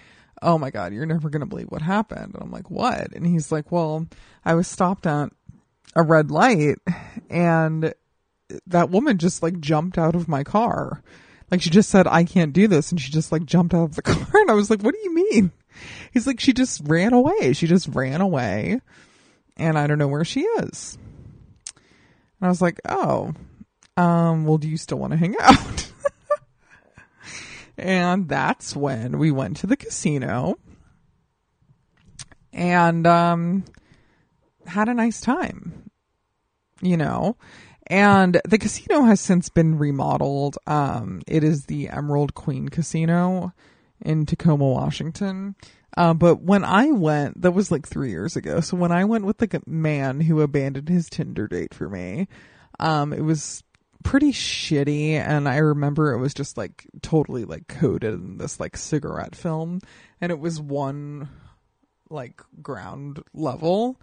Oh 0.40 0.56
my 0.56 0.70
God, 0.70 0.92
you're 0.92 1.04
never 1.04 1.28
going 1.28 1.40
to 1.40 1.46
believe 1.46 1.70
what 1.70 1.82
happened. 1.82 2.34
And 2.34 2.42
I'm 2.42 2.52
like, 2.52 2.70
What? 2.70 3.12
And 3.12 3.26
he's 3.26 3.50
like, 3.50 3.72
Well, 3.72 4.06
I 4.44 4.54
was 4.54 4.68
stopped 4.68 5.06
at 5.06 5.32
a 5.94 6.02
red 6.02 6.30
light 6.30 6.78
and 7.30 7.94
that 8.66 8.90
woman 8.90 9.18
just 9.18 9.42
like 9.42 9.60
jumped 9.60 9.98
out 9.98 10.14
of 10.14 10.28
my 10.28 10.44
car. 10.44 11.02
Like 11.50 11.62
she 11.62 11.70
just 11.70 11.88
said, 11.90 12.06
I 12.06 12.24
can't 12.24 12.52
do 12.52 12.68
this. 12.68 12.90
And 12.90 13.00
she 13.00 13.10
just 13.10 13.32
like 13.32 13.44
jumped 13.44 13.74
out 13.74 13.84
of 13.84 13.94
the 13.94 14.02
car. 14.02 14.40
And 14.40 14.50
I 14.50 14.54
was 14.54 14.70
like, 14.70 14.82
What 14.82 14.94
do 14.94 15.00
you 15.02 15.14
mean? 15.14 15.52
He's 16.12 16.26
like, 16.26 16.40
she 16.40 16.52
just 16.52 16.82
ran 16.84 17.12
away. 17.12 17.52
She 17.52 17.66
just 17.66 17.88
ran 17.88 18.20
away. 18.20 18.80
And 19.56 19.78
I 19.78 19.86
don't 19.86 19.98
know 19.98 20.08
where 20.08 20.24
she 20.24 20.40
is. 20.40 20.98
And 22.40 22.46
I 22.46 22.48
was 22.48 22.62
like, 22.62 22.80
oh, 22.88 23.32
um, 23.96 24.44
well, 24.44 24.58
do 24.58 24.68
you 24.68 24.76
still 24.76 24.98
want 24.98 25.12
to 25.12 25.16
hang 25.16 25.34
out? 25.40 25.92
and 27.78 28.28
that's 28.28 28.76
when 28.76 29.18
we 29.18 29.30
went 29.30 29.58
to 29.58 29.66
the 29.66 29.76
casino 29.76 30.56
and, 32.52 33.06
um, 33.06 33.64
had 34.68 34.88
a 34.88 34.94
nice 34.94 35.20
time, 35.20 35.90
you 36.80 36.96
know. 36.96 37.36
And 37.88 38.40
the 38.46 38.58
casino 38.58 39.02
has 39.04 39.20
since 39.20 39.48
been 39.48 39.78
remodeled. 39.78 40.58
Um, 40.66 41.22
it 41.26 41.42
is 41.42 41.64
the 41.64 41.88
Emerald 41.88 42.34
Queen 42.34 42.68
Casino 42.68 43.52
in 44.04 44.26
Tacoma, 44.26 44.66
Washington. 44.66 45.56
Uh, 45.96 46.14
but 46.14 46.42
when 46.42 46.64
I 46.64 46.92
went, 46.92 47.40
that 47.42 47.52
was 47.52 47.70
like 47.70 47.88
three 47.88 48.10
years 48.10 48.36
ago. 48.36 48.60
So 48.60 48.76
when 48.76 48.92
I 48.92 49.04
went 49.04 49.24
with 49.24 49.38
the 49.38 49.62
man 49.66 50.20
who 50.20 50.42
abandoned 50.42 50.88
his 50.88 51.08
Tinder 51.08 51.48
date 51.48 51.72
for 51.72 51.88
me, 51.88 52.28
um, 52.78 53.12
it 53.12 53.22
was 53.22 53.64
pretty 54.04 54.32
shitty. 54.32 55.12
And 55.12 55.48
I 55.48 55.56
remember 55.56 56.12
it 56.12 56.20
was 56.20 56.34
just 56.34 56.58
like 56.58 56.86
totally 57.00 57.44
like 57.44 57.68
coded 57.68 58.14
in 58.14 58.36
this 58.36 58.60
like 58.60 58.76
cigarette 58.76 59.34
film. 59.34 59.80
And 60.20 60.30
it 60.30 60.38
was 60.38 60.60
one 60.60 61.30
like 62.10 62.42
ground 62.62 63.22
level. 63.32 64.00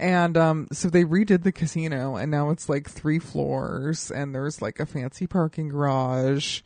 And 0.00 0.38
um, 0.38 0.66
so 0.72 0.88
they 0.88 1.04
redid 1.04 1.42
the 1.42 1.52
casino, 1.52 2.16
and 2.16 2.30
now 2.30 2.48
it's 2.48 2.70
like 2.70 2.88
three 2.88 3.18
floors, 3.18 4.10
and 4.10 4.34
there's 4.34 4.62
like 4.62 4.80
a 4.80 4.86
fancy 4.86 5.26
parking 5.26 5.68
garage, 5.68 6.62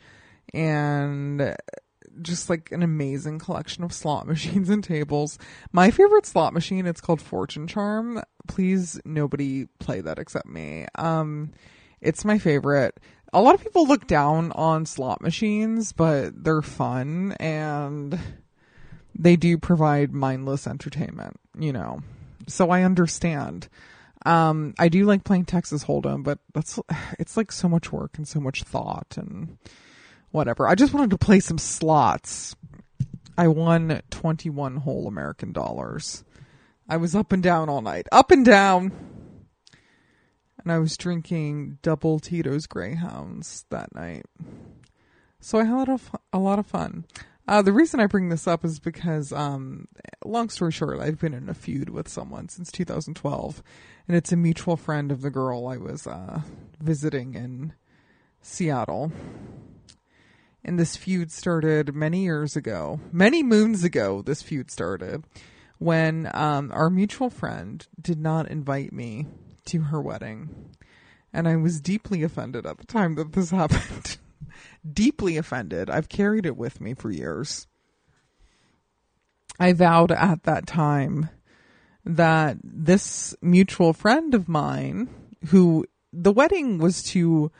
and 0.53 1.53
just 2.21 2.49
like 2.49 2.71
an 2.71 2.81
amazing 2.81 3.39
collection 3.39 3.83
of 3.83 3.91
slot 3.91 4.25
machines 4.27 4.69
and 4.69 4.81
tables. 4.81 5.37
My 5.73 5.91
favorite 5.91 6.25
slot 6.25 6.53
machine, 6.53 6.85
it's 6.85 7.01
called 7.01 7.21
Fortune 7.21 7.67
Charm. 7.67 8.23
Please 8.47 9.01
nobody 9.03 9.65
play 9.79 9.99
that 9.99 10.17
except 10.17 10.45
me. 10.45 10.85
Um 10.95 11.51
it's 11.99 12.23
my 12.23 12.37
favorite. 12.37 12.99
A 13.33 13.41
lot 13.41 13.55
of 13.55 13.61
people 13.61 13.85
look 13.85 14.07
down 14.07 14.53
on 14.53 14.85
slot 14.85 15.21
machines, 15.21 15.91
but 15.91 16.41
they're 16.41 16.61
fun 16.61 17.33
and 17.33 18.17
they 19.13 19.35
do 19.35 19.57
provide 19.57 20.13
mindless 20.13 20.67
entertainment, 20.67 21.37
you 21.57 21.73
know. 21.73 22.01
So 22.47 22.69
I 22.69 22.83
understand. 22.83 23.67
Um, 24.25 24.73
I 24.79 24.89
do 24.89 25.05
like 25.05 25.23
playing 25.23 25.45
Texas 25.45 25.83
Hold'em, 25.83 26.23
but 26.23 26.39
that's 26.53 26.79
it's 27.19 27.37
like 27.37 27.51
so 27.51 27.69
much 27.69 27.91
work 27.91 28.17
and 28.17 28.27
so 28.27 28.39
much 28.39 28.63
thought 28.63 29.15
and 29.17 29.57
whatever. 30.31 30.67
I 30.67 30.75
just 30.75 30.93
wanted 30.93 31.11
to 31.11 31.17
play 31.17 31.39
some 31.39 31.57
slots. 31.57 32.55
I 33.37 33.47
won 33.47 34.01
21 34.09 34.77
whole 34.77 35.07
American 35.07 35.51
dollars. 35.51 36.23
I 36.87 36.97
was 36.97 37.15
up 37.15 37.31
and 37.31 37.43
down 37.43 37.69
all 37.69 37.81
night. 37.81 38.07
Up 38.11 38.31
and 38.31 38.45
down. 38.45 38.91
And 40.57 40.71
I 40.71 40.79
was 40.79 40.97
drinking 40.97 41.77
double 41.81 42.19
Tito's 42.19 42.65
Greyhounds 42.65 43.65
that 43.69 43.93
night. 43.93 44.25
So 45.39 45.59
I 45.59 45.65
had 45.65 45.89
a 45.89 45.99
a 46.33 46.39
lot 46.39 46.57
of 46.57 46.65
fun. 46.65 47.05
Uh, 47.47 47.61
the 47.61 47.71
reason 47.71 47.99
I 47.99 48.07
bring 48.07 48.29
this 48.29 48.47
up 48.47 48.65
is 48.65 48.79
because, 48.79 49.31
um, 49.31 49.87
long 50.23 50.49
story 50.49 50.71
short, 50.71 50.99
I've 50.99 51.19
been 51.19 51.33
in 51.33 51.47
a 51.47 51.53
feud 51.53 51.89
with 51.89 52.07
someone 52.07 52.49
since 52.49 52.71
2012, 52.71 53.61
and 54.07 54.17
it's 54.17 54.31
a 54.31 54.37
mutual 54.37 54.77
friend 54.77 55.11
of 55.11 55.21
the 55.21 55.29
girl 55.29 55.67
I 55.67 55.77
was 55.77 56.07
uh, 56.07 56.41
visiting 56.81 57.35
in 57.35 57.73
Seattle. 58.41 59.11
And 60.63 60.79
this 60.79 60.97
feud 60.97 61.31
started 61.31 61.93
many 61.93 62.23
years 62.23 62.55
ago, 62.55 62.99
many 63.11 63.43
moons 63.43 63.83
ago. 63.83 64.23
This 64.23 64.41
feud 64.41 64.71
started 64.71 65.23
when 65.77 66.31
um, 66.33 66.71
our 66.73 66.89
mutual 66.89 67.29
friend 67.29 67.85
did 68.01 68.19
not 68.19 68.49
invite 68.49 68.91
me 68.91 69.27
to 69.65 69.81
her 69.81 70.01
wedding. 70.01 70.71
And 71.31 71.47
I 71.47 71.57
was 71.57 71.79
deeply 71.79 72.23
offended 72.23 72.65
at 72.65 72.79
the 72.79 72.85
time 72.87 73.13
that 73.15 73.33
this 73.33 73.49
happened. 73.51 74.17
Deeply 74.91 75.37
offended. 75.37 75.89
I've 75.89 76.09
carried 76.09 76.45
it 76.45 76.57
with 76.57 76.81
me 76.81 76.93
for 76.93 77.11
years. 77.11 77.67
I 79.59 79.73
vowed 79.73 80.11
at 80.11 80.43
that 80.43 80.67
time 80.67 81.29
that 82.03 82.57
this 82.63 83.35
mutual 83.41 83.93
friend 83.93 84.33
of 84.33 84.47
mine, 84.47 85.09
who 85.47 85.85
the 86.13 86.31
wedding 86.31 86.77
was 86.77 87.03
to 87.03 87.51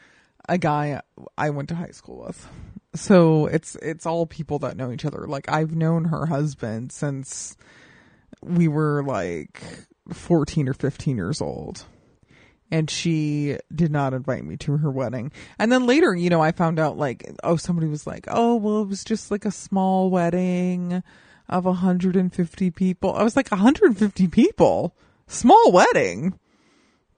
a 0.47 0.57
guy 0.57 1.01
I 1.37 1.49
went 1.49 1.69
to 1.69 1.75
high 1.75 1.91
school 1.91 2.23
with. 2.25 2.47
So 2.93 3.47
it's 3.47 3.75
it's 3.75 4.05
all 4.05 4.25
people 4.25 4.59
that 4.59 4.77
know 4.77 4.91
each 4.91 5.05
other. 5.05 5.25
Like 5.27 5.49
I've 5.49 5.75
known 5.75 6.05
her 6.05 6.27
husband 6.27 6.91
since 6.91 7.57
we 8.41 8.67
were 8.67 9.03
like 9.03 9.61
14 10.13 10.69
or 10.69 10.73
15 10.73 11.17
years 11.17 11.41
old. 11.41 11.83
And 12.71 12.89
she 12.89 13.57
did 13.73 13.91
not 13.91 14.13
invite 14.13 14.43
me 14.43 14.57
to 14.57 14.77
her 14.77 14.89
wedding. 14.89 15.31
And 15.59 15.71
then 15.71 15.85
later, 15.85 16.15
you 16.15 16.29
know, 16.29 16.41
I 16.41 16.51
found 16.51 16.79
out 16.79 16.97
like, 16.97 17.29
oh, 17.43 17.57
somebody 17.57 17.87
was 17.87 18.07
like, 18.07 18.25
oh, 18.29 18.55
well, 18.55 18.81
it 18.81 18.87
was 18.87 19.03
just 19.03 19.31
like 19.31 19.45
a 19.45 19.51
small 19.51 20.09
wedding 20.09 21.03
of 21.47 21.65
150 21.65 22.71
people. 22.71 23.13
I 23.13 23.23
was 23.23 23.35
like, 23.35 23.51
150 23.51 24.27
people? 24.27 24.95
Small 25.27 25.71
wedding? 25.71 26.39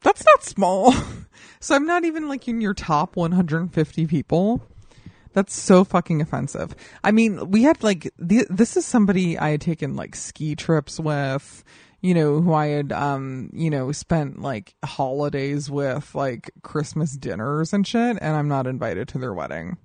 That's 0.02 0.26
not 0.26 0.44
small. 0.44 0.94
so 1.60 1.76
I'm 1.76 1.86
not 1.86 2.04
even 2.04 2.28
like 2.28 2.48
in 2.48 2.62
your 2.62 2.74
top 2.74 3.16
150 3.16 4.06
people. 4.08 4.62
That's 5.34 5.60
so 5.60 5.84
fucking 5.84 6.22
offensive. 6.22 6.76
I 7.04 7.12
mean, 7.12 7.52
we 7.52 7.64
had 7.64 7.84
like, 7.84 8.12
th- 8.28 8.48
this 8.50 8.76
is 8.76 8.86
somebody 8.86 9.38
I 9.38 9.50
had 9.50 9.62
taken 9.62 9.96
like 9.96 10.16
ski 10.16 10.56
trips 10.56 11.00
with 11.00 11.64
you 12.02 12.14
know, 12.14 12.42
who 12.42 12.54
I 12.54 12.68
had, 12.68 12.92
um, 12.92 13.50
you 13.54 13.70
know, 13.70 13.92
spent 13.92 14.42
like 14.42 14.76
holidays 14.86 15.70
with, 15.70 16.14
like 16.14 16.52
Christmas 16.62 17.14
dinners 17.18 17.74
and 17.74 17.86
shit, 17.86 18.18
and 18.22 18.36
I'm 18.36 18.48
not 18.48 18.68
invited 18.68 19.08
to 19.10 19.18
their 19.18 19.34
wedding. 19.34 19.78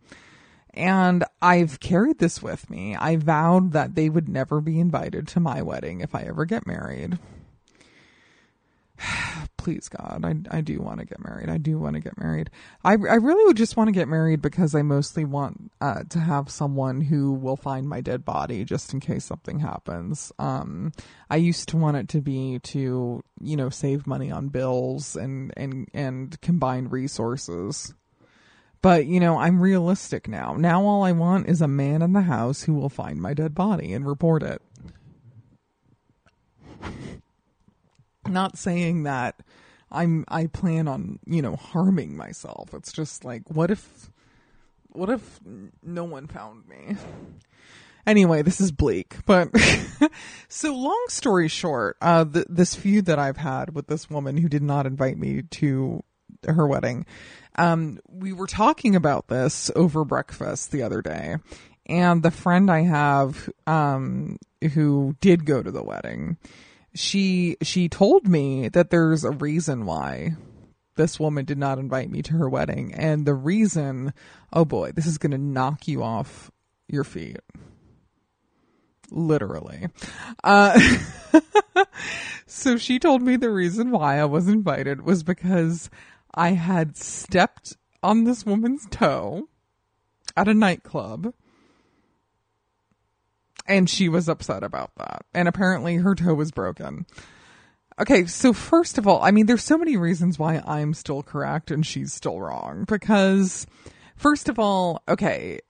And 0.74 1.24
I've 1.42 1.80
carried 1.80 2.18
this 2.18 2.42
with 2.42 2.70
me. 2.70 2.96
I 2.96 3.16
vowed 3.16 3.72
that 3.72 3.94
they 3.94 4.08
would 4.08 4.28
never 4.28 4.60
be 4.60 4.80
invited 4.80 5.28
to 5.28 5.40
my 5.40 5.60
wedding 5.60 6.00
if 6.00 6.14
I 6.14 6.22
ever 6.22 6.44
get 6.44 6.66
married. 6.66 7.18
please 9.62 9.88
God, 9.88 10.24
I, 10.24 10.58
I 10.58 10.60
do 10.60 10.80
want 10.80 10.98
to 10.98 11.06
get 11.06 11.22
married. 11.22 11.48
I 11.48 11.56
do 11.56 11.78
want 11.78 11.94
to 11.94 12.00
get 12.00 12.18
married. 12.18 12.50
I, 12.84 12.94
I 12.94 12.94
really 12.94 13.44
would 13.44 13.56
just 13.56 13.76
want 13.76 13.86
to 13.86 13.92
get 13.92 14.08
married 14.08 14.42
because 14.42 14.74
I 14.74 14.82
mostly 14.82 15.24
want 15.24 15.70
uh, 15.80 16.02
to 16.08 16.18
have 16.18 16.50
someone 16.50 17.00
who 17.00 17.32
will 17.32 17.56
find 17.56 17.88
my 17.88 18.00
dead 18.00 18.24
body 18.24 18.64
just 18.64 18.92
in 18.92 18.98
case 18.98 19.24
something 19.24 19.60
happens. 19.60 20.32
Um, 20.36 20.92
I 21.30 21.36
used 21.36 21.68
to 21.68 21.76
want 21.76 21.96
it 21.96 22.08
to 22.08 22.20
be 22.20 22.58
to, 22.64 23.22
you 23.40 23.56
know, 23.56 23.70
save 23.70 24.04
money 24.04 24.32
on 24.32 24.48
bills 24.48 25.14
and, 25.14 25.54
and, 25.56 25.88
and 25.94 26.40
combine 26.40 26.88
resources. 26.88 27.94
But, 28.80 29.06
you 29.06 29.20
know, 29.20 29.38
I'm 29.38 29.60
realistic 29.60 30.26
now. 30.26 30.56
Now 30.58 30.84
all 30.84 31.04
I 31.04 31.12
want 31.12 31.48
is 31.48 31.62
a 31.62 31.68
man 31.68 32.02
in 32.02 32.14
the 32.14 32.22
house 32.22 32.64
who 32.64 32.74
will 32.74 32.88
find 32.88 33.22
my 33.22 33.32
dead 33.32 33.54
body 33.54 33.92
and 33.92 34.04
report 34.04 34.42
it 34.42 34.60
not 38.32 38.56
saying 38.58 39.04
that 39.04 39.40
I'm 39.92 40.24
I 40.28 40.46
plan 40.46 40.88
on, 40.88 41.18
you 41.26 41.42
know, 41.42 41.56
harming 41.56 42.16
myself. 42.16 42.72
It's 42.72 42.92
just 42.92 43.24
like 43.24 43.50
what 43.50 43.70
if 43.70 44.10
what 44.88 45.10
if 45.10 45.40
no 45.82 46.04
one 46.04 46.26
found 46.26 46.66
me? 46.68 46.96
Anyway, 48.06 48.42
this 48.42 48.60
is 48.60 48.72
bleak, 48.72 49.16
but 49.26 49.48
so 50.48 50.74
long 50.74 51.04
story 51.08 51.48
short, 51.48 51.96
uh 52.00 52.24
th- 52.24 52.46
this 52.48 52.74
feud 52.74 53.04
that 53.06 53.18
I've 53.18 53.36
had 53.36 53.74
with 53.74 53.86
this 53.86 54.10
woman 54.10 54.38
who 54.38 54.48
did 54.48 54.62
not 54.62 54.86
invite 54.86 55.18
me 55.18 55.42
to 55.42 56.02
her 56.48 56.66
wedding. 56.66 57.06
Um 57.56 58.00
we 58.08 58.32
were 58.32 58.46
talking 58.48 58.96
about 58.96 59.28
this 59.28 59.70
over 59.76 60.04
breakfast 60.04 60.72
the 60.72 60.82
other 60.82 61.02
day. 61.02 61.36
And 61.86 62.22
the 62.22 62.30
friend 62.30 62.70
I 62.70 62.82
have 62.82 63.48
um 63.66 64.38
who 64.74 65.16
did 65.20 65.44
go 65.44 65.62
to 65.62 65.70
the 65.70 65.84
wedding, 65.84 66.38
she 66.94 67.56
she 67.62 67.88
told 67.88 68.26
me 68.26 68.68
that 68.68 68.90
there's 68.90 69.24
a 69.24 69.30
reason 69.30 69.86
why 69.86 70.36
this 70.96 71.18
woman 71.18 71.44
did 71.44 71.58
not 71.58 71.78
invite 71.78 72.10
me 72.10 72.22
to 72.22 72.34
her 72.34 72.48
wedding. 72.48 72.94
And 72.94 73.26
the 73.26 73.34
reason 73.34 74.12
oh 74.52 74.64
boy 74.64 74.92
this 74.92 75.06
is 75.06 75.18
going 75.18 75.32
to 75.32 75.38
knock 75.38 75.88
you 75.88 76.02
off 76.02 76.50
your 76.88 77.04
feet. 77.04 77.38
Literally. 79.10 79.88
Uh 80.44 80.78
so 82.46 82.76
she 82.76 82.98
told 82.98 83.22
me 83.22 83.36
the 83.36 83.50
reason 83.50 83.90
why 83.90 84.18
I 84.18 84.24
was 84.24 84.48
invited 84.48 85.02
was 85.02 85.22
because 85.22 85.90
I 86.34 86.50
had 86.50 86.96
stepped 86.96 87.76
on 88.02 88.24
this 88.24 88.44
woman's 88.44 88.86
toe 88.90 89.48
at 90.36 90.48
a 90.48 90.54
nightclub 90.54 91.34
and 93.66 93.88
she 93.88 94.08
was 94.08 94.28
upset 94.28 94.62
about 94.62 94.90
that. 94.96 95.24
And 95.34 95.48
apparently 95.48 95.96
her 95.96 96.14
toe 96.14 96.34
was 96.34 96.50
broken. 96.50 97.06
Okay, 98.00 98.26
so 98.26 98.52
first 98.52 98.98
of 98.98 99.06
all, 99.06 99.22
I 99.22 99.30
mean, 99.30 99.46
there's 99.46 99.64
so 99.64 99.78
many 99.78 99.96
reasons 99.96 100.38
why 100.38 100.62
I'm 100.66 100.94
still 100.94 101.22
correct 101.22 101.70
and 101.70 101.86
she's 101.86 102.12
still 102.12 102.40
wrong. 102.40 102.84
Because, 102.88 103.66
first 104.16 104.48
of 104.48 104.58
all, 104.58 105.02
okay, 105.08 105.60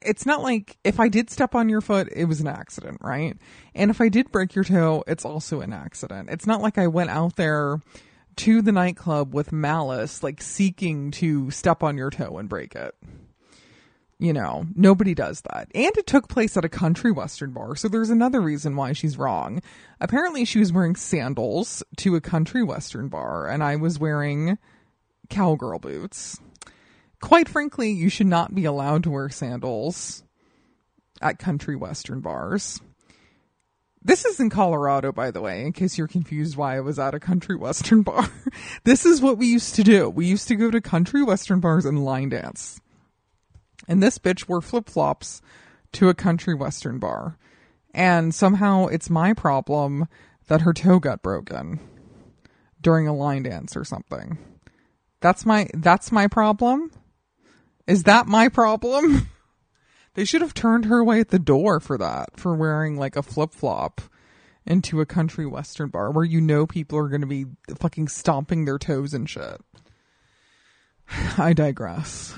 it's 0.00 0.26
not 0.26 0.42
like 0.42 0.78
if 0.84 1.00
I 1.00 1.08
did 1.08 1.28
step 1.30 1.54
on 1.54 1.68
your 1.68 1.80
foot, 1.80 2.08
it 2.14 2.26
was 2.26 2.40
an 2.40 2.46
accident, 2.46 2.98
right? 3.00 3.36
And 3.74 3.90
if 3.90 4.00
I 4.00 4.08
did 4.08 4.30
break 4.30 4.54
your 4.54 4.64
toe, 4.64 5.02
it's 5.06 5.24
also 5.24 5.60
an 5.60 5.72
accident. 5.72 6.30
It's 6.30 6.46
not 6.46 6.62
like 6.62 6.78
I 6.78 6.86
went 6.86 7.10
out 7.10 7.36
there 7.36 7.80
to 8.36 8.62
the 8.62 8.72
nightclub 8.72 9.34
with 9.34 9.52
malice, 9.52 10.22
like 10.22 10.40
seeking 10.40 11.10
to 11.12 11.50
step 11.50 11.82
on 11.82 11.96
your 11.96 12.10
toe 12.10 12.38
and 12.38 12.48
break 12.48 12.74
it. 12.74 12.94
You 14.22 14.32
know, 14.32 14.68
nobody 14.76 15.14
does 15.14 15.40
that. 15.50 15.68
And 15.74 15.96
it 15.96 16.06
took 16.06 16.28
place 16.28 16.56
at 16.56 16.64
a 16.64 16.68
country 16.68 17.10
western 17.10 17.50
bar, 17.50 17.74
so 17.74 17.88
there's 17.88 18.08
another 18.08 18.40
reason 18.40 18.76
why 18.76 18.92
she's 18.92 19.18
wrong. 19.18 19.60
Apparently, 20.00 20.44
she 20.44 20.60
was 20.60 20.72
wearing 20.72 20.94
sandals 20.94 21.82
to 21.96 22.14
a 22.14 22.20
country 22.20 22.62
western 22.62 23.08
bar, 23.08 23.48
and 23.48 23.64
I 23.64 23.74
was 23.74 23.98
wearing 23.98 24.58
cowgirl 25.28 25.80
boots. 25.80 26.38
Quite 27.20 27.48
frankly, 27.48 27.90
you 27.90 28.08
should 28.08 28.28
not 28.28 28.54
be 28.54 28.64
allowed 28.64 29.02
to 29.02 29.10
wear 29.10 29.28
sandals 29.28 30.22
at 31.20 31.40
country 31.40 31.74
western 31.74 32.20
bars. 32.20 32.80
This 34.04 34.24
is 34.24 34.38
in 34.38 34.50
Colorado, 34.50 35.10
by 35.10 35.32
the 35.32 35.40
way, 35.40 35.66
in 35.66 35.72
case 35.72 35.98
you're 35.98 36.06
confused 36.06 36.56
why 36.56 36.76
I 36.76 36.80
was 36.80 37.00
at 37.00 37.12
a 37.12 37.18
country 37.18 37.56
western 37.56 38.02
bar. 38.02 38.30
this 38.84 39.04
is 39.04 39.20
what 39.20 39.36
we 39.36 39.48
used 39.48 39.74
to 39.74 39.82
do. 39.82 40.08
We 40.08 40.26
used 40.26 40.46
to 40.46 40.54
go 40.54 40.70
to 40.70 40.80
country 40.80 41.24
western 41.24 41.58
bars 41.58 41.84
and 41.84 42.04
line 42.04 42.28
dance. 42.28 42.80
And 43.88 44.02
this 44.02 44.18
bitch 44.18 44.48
wore 44.48 44.60
flip 44.60 44.88
flops 44.88 45.42
to 45.92 46.08
a 46.08 46.14
country 46.14 46.54
western 46.54 46.98
bar. 46.98 47.36
And 47.94 48.34
somehow 48.34 48.86
it's 48.86 49.10
my 49.10 49.34
problem 49.34 50.08
that 50.48 50.62
her 50.62 50.72
toe 50.72 50.98
got 50.98 51.22
broken 51.22 51.80
during 52.80 53.06
a 53.06 53.14
line 53.14 53.44
dance 53.44 53.76
or 53.76 53.84
something. 53.84 54.38
That's 55.20 55.46
my 55.46 55.68
that's 55.74 56.10
my 56.10 56.26
problem? 56.26 56.90
Is 57.86 58.04
that 58.04 58.26
my 58.26 58.48
problem? 58.48 59.28
they 60.14 60.24
should 60.24 60.40
have 60.40 60.54
turned 60.54 60.86
her 60.86 60.98
away 60.98 61.20
at 61.20 61.28
the 61.28 61.38
door 61.38 61.80
for 61.80 61.96
that, 61.98 62.30
for 62.36 62.54
wearing 62.54 62.96
like 62.96 63.16
a 63.16 63.22
flip 63.22 63.52
flop 63.52 64.00
into 64.66 65.00
a 65.00 65.06
country 65.06 65.46
western 65.46 65.88
bar 65.88 66.10
where 66.10 66.24
you 66.24 66.40
know 66.40 66.66
people 66.66 66.98
are 66.98 67.08
going 67.08 67.20
to 67.20 67.26
be 67.26 67.46
fucking 67.78 68.08
stomping 68.08 68.64
their 68.64 68.78
toes 68.78 69.14
and 69.14 69.28
shit. 69.28 69.60
I 71.38 71.52
digress. 71.52 72.34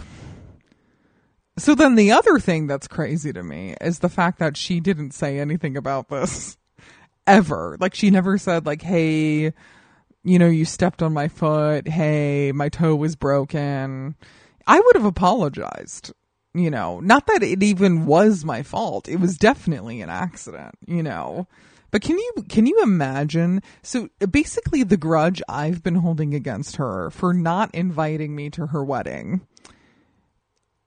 So 1.56 1.74
then 1.74 1.94
the 1.94 2.12
other 2.12 2.38
thing 2.40 2.66
that's 2.66 2.88
crazy 2.88 3.32
to 3.32 3.42
me 3.42 3.76
is 3.80 4.00
the 4.00 4.08
fact 4.08 4.40
that 4.40 4.56
she 4.56 4.80
didn't 4.80 5.12
say 5.12 5.38
anything 5.38 5.76
about 5.76 6.08
this 6.08 6.56
ever. 7.26 7.76
Like 7.80 7.94
she 7.94 8.10
never 8.10 8.38
said 8.38 8.66
like, 8.66 8.82
"Hey, 8.82 9.52
you 10.24 10.38
know, 10.38 10.48
you 10.48 10.64
stepped 10.64 11.02
on 11.02 11.12
my 11.12 11.28
foot. 11.28 11.88
Hey, 11.88 12.52
my 12.52 12.68
toe 12.68 12.96
was 12.96 13.16
broken." 13.16 14.16
I 14.66 14.80
would 14.80 14.96
have 14.96 15.04
apologized. 15.04 16.12
You 16.54 16.70
know, 16.70 17.00
not 17.00 17.26
that 17.26 17.42
it 17.42 17.62
even 17.62 18.06
was 18.06 18.44
my 18.44 18.62
fault. 18.62 19.08
It 19.08 19.18
was 19.20 19.36
definitely 19.36 20.00
an 20.00 20.10
accident, 20.10 20.76
you 20.86 21.02
know. 21.02 21.48
But 21.90 22.02
can 22.02 22.18
you 22.18 22.32
can 22.48 22.66
you 22.66 22.80
imagine? 22.82 23.62
So 23.82 24.08
basically 24.30 24.82
the 24.82 24.96
grudge 24.96 25.40
I've 25.48 25.82
been 25.84 25.96
holding 25.96 26.34
against 26.34 26.76
her 26.76 27.10
for 27.10 27.32
not 27.32 27.72
inviting 27.74 28.34
me 28.34 28.50
to 28.50 28.68
her 28.68 28.84
wedding 28.84 29.42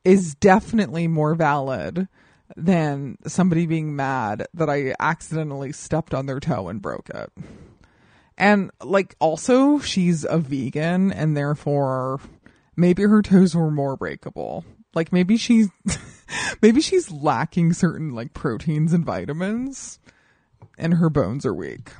is 0.03 0.35
definitely 0.35 1.07
more 1.07 1.35
valid 1.35 2.07
than 2.55 3.17
somebody 3.25 3.65
being 3.65 3.95
mad 3.95 4.47
that 4.53 4.69
I 4.69 4.95
accidentally 4.99 5.71
stepped 5.73 6.13
on 6.13 6.25
their 6.25 6.39
toe 6.39 6.69
and 6.69 6.81
broke 6.81 7.09
it. 7.09 7.31
And 8.37 8.71
like 8.83 9.15
also 9.19 9.79
she's 9.79 10.23
a 10.23 10.37
vegan 10.37 11.11
and 11.11 11.35
therefore 11.35 12.19
maybe 12.75 13.03
her 13.03 13.21
toes 13.21 13.55
were 13.55 13.71
more 13.71 13.97
breakable. 13.97 14.63
Like 14.93 15.11
maybe 15.11 15.37
she's 15.37 15.69
maybe 16.61 16.81
she's 16.81 17.11
lacking 17.11 17.73
certain 17.73 18.13
like 18.13 18.33
proteins 18.33 18.93
and 18.93 19.05
vitamins 19.05 19.99
and 20.77 20.95
her 20.95 21.09
bones 21.09 21.45
are 21.45 21.53
weak. 21.53 21.91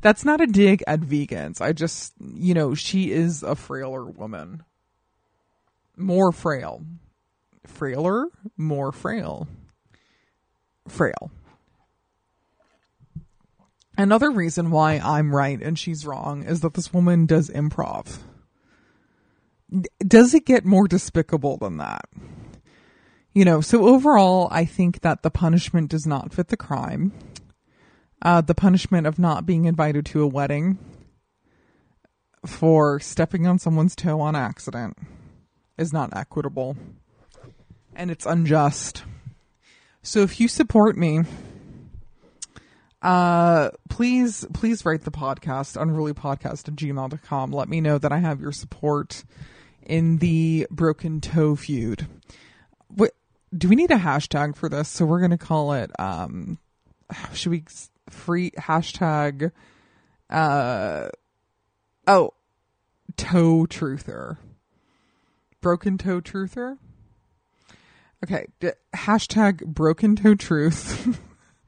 That's 0.00 0.24
not 0.24 0.40
a 0.40 0.46
dig 0.46 0.82
at 0.86 1.00
vegans. 1.00 1.60
I 1.60 1.72
just, 1.72 2.12
you 2.20 2.54
know, 2.54 2.74
she 2.74 3.12
is 3.12 3.42
a 3.42 3.54
frailer 3.54 4.04
woman. 4.04 4.64
More 5.96 6.32
frail 6.32 6.84
frailer, 7.66 8.26
more 8.56 8.92
frail. 8.92 9.48
Frail. 10.88 11.30
Another 13.98 14.30
reason 14.30 14.70
why 14.70 14.94
I'm 15.02 15.34
right 15.34 15.60
and 15.60 15.78
she's 15.78 16.06
wrong 16.06 16.42
is 16.42 16.60
that 16.60 16.74
this 16.74 16.92
woman 16.92 17.26
does 17.26 17.48
improv. 17.50 18.18
Does 20.06 20.34
it 20.34 20.44
get 20.46 20.64
more 20.64 20.86
despicable 20.86 21.56
than 21.56 21.78
that? 21.78 22.04
You 23.32 23.44
know, 23.44 23.60
so 23.60 23.86
overall, 23.86 24.48
I 24.50 24.64
think 24.64 25.00
that 25.00 25.22
the 25.22 25.30
punishment 25.30 25.90
does 25.90 26.06
not 26.06 26.32
fit 26.32 26.48
the 26.48 26.56
crime. 26.56 27.12
Uh, 28.22 28.40
the 28.40 28.54
punishment 28.54 29.06
of 29.06 29.18
not 29.18 29.44
being 29.44 29.64
invited 29.64 30.06
to 30.06 30.22
a 30.22 30.26
wedding 30.26 30.78
for 32.46 33.00
stepping 33.00 33.46
on 33.46 33.58
someone's 33.58 33.96
toe 33.96 34.20
on 34.20 34.36
accident 34.36 34.96
is 35.78 35.92
not 35.92 36.16
equitable 36.16 36.76
and 37.94 38.10
it's 38.10 38.26
unjust. 38.26 39.04
So 40.02 40.20
if 40.20 40.38
you 40.38 40.46
support 40.46 40.96
me, 40.96 41.22
uh, 43.02 43.70
please, 43.88 44.46
please 44.52 44.84
write 44.84 45.02
the 45.02 45.10
podcast, 45.10 45.76
unrulypodcast 45.76 46.68
at 46.68 46.76
gmail.com. 46.76 47.50
Let 47.50 47.68
me 47.68 47.80
know 47.80 47.98
that 47.98 48.12
I 48.12 48.18
have 48.18 48.40
your 48.40 48.52
support 48.52 49.24
in 49.82 50.18
the 50.18 50.66
broken 50.70 51.20
toe 51.20 51.56
feud. 51.56 52.06
What, 52.88 53.12
do 53.56 53.68
we 53.68 53.76
need 53.76 53.90
a 53.90 53.96
hashtag 53.96 54.56
for 54.56 54.68
this? 54.68 54.88
So 54.88 55.04
we're 55.04 55.20
going 55.20 55.30
to 55.30 55.38
call 55.38 55.72
it, 55.72 55.90
um, 55.98 56.58
should 57.32 57.50
we 57.50 57.64
free 58.10 58.50
hashtag, 58.52 59.52
uh, 60.30 61.08
oh, 62.06 62.34
toe 63.16 63.66
truther. 63.68 64.38
Broken 65.66 65.98
toe 65.98 66.20
truther? 66.20 66.78
Okay, 68.22 68.46
d- 68.60 68.70
hashtag 68.94 69.66
broken 69.66 70.14
toe 70.14 70.36
truth. 70.36 71.20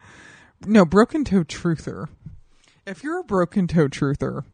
no, 0.65 0.85
broken 0.85 1.25
toe 1.25 1.43
truther. 1.43 2.07
If 2.87 3.03
you're 3.03 3.19
a 3.19 3.25
broken 3.25 3.67
toe 3.67 3.89
truther 3.89 4.45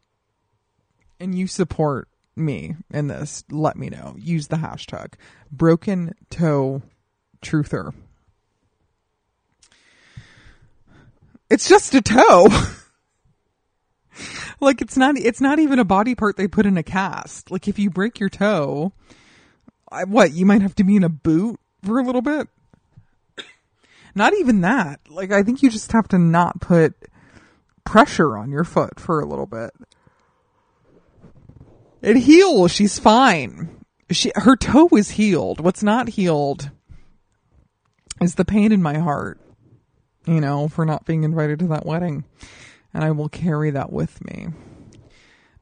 and 1.19 1.37
you 1.37 1.45
support 1.45 2.07
me 2.35 2.75
in 2.89 3.05
this, 3.05 3.43
let 3.51 3.77
me 3.77 3.89
know. 3.89 4.15
Use 4.17 4.47
the 4.47 4.55
hashtag 4.55 5.13
broken 5.51 6.15
toe 6.31 6.81
truther. 7.43 7.93
It's 11.51 11.69
just 11.69 11.93
a 11.93 12.01
toe. 12.01 12.47
like 14.59 14.81
it's 14.81 14.97
not 14.97 15.15
it's 15.19 15.39
not 15.39 15.59
even 15.59 15.77
a 15.77 15.85
body 15.85 16.15
part 16.15 16.35
they 16.35 16.47
put 16.47 16.65
in 16.65 16.79
a 16.79 16.83
cast. 16.83 17.51
Like 17.51 17.67
if 17.67 17.77
you 17.77 17.91
break 17.91 18.19
your 18.19 18.29
toe, 18.29 18.91
what, 20.03 20.33
you 20.33 20.45
might 20.45 20.61
have 20.61 20.75
to 20.75 20.83
be 20.83 20.95
in 20.95 21.03
a 21.03 21.09
boot 21.09 21.59
for 21.83 21.99
a 21.99 22.03
little 22.03 22.21
bit? 22.21 22.47
Not 24.15 24.33
even 24.33 24.61
that. 24.61 25.01
Like 25.09 25.31
I 25.31 25.43
think 25.43 25.61
you 25.61 25.69
just 25.69 25.91
have 25.91 26.07
to 26.09 26.17
not 26.17 26.61
put 26.61 26.95
pressure 27.83 28.37
on 28.37 28.49
your 28.51 28.63
foot 28.63 28.99
for 28.99 29.19
a 29.19 29.25
little 29.25 29.45
bit. 29.45 29.71
It 32.01 32.17
heals. 32.17 32.71
She's 32.71 32.97
fine. 32.97 33.83
She 34.11 34.31
her 34.35 34.55
toe 34.55 34.89
is 34.93 35.11
healed. 35.11 35.59
What's 35.59 35.83
not 35.83 36.09
healed 36.09 36.69
is 38.21 38.35
the 38.35 38.45
pain 38.45 38.71
in 38.71 38.81
my 38.81 38.99
heart, 38.99 39.39
you 40.25 40.39
know, 40.39 40.67
for 40.67 40.85
not 40.85 41.05
being 41.05 41.23
invited 41.23 41.59
to 41.59 41.67
that 41.67 41.85
wedding. 41.85 42.23
And 42.93 43.03
I 43.03 43.11
will 43.11 43.27
carry 43.27 43.71
that 43.71 43.91
with 43.91 44.23
me. 44.23 44.47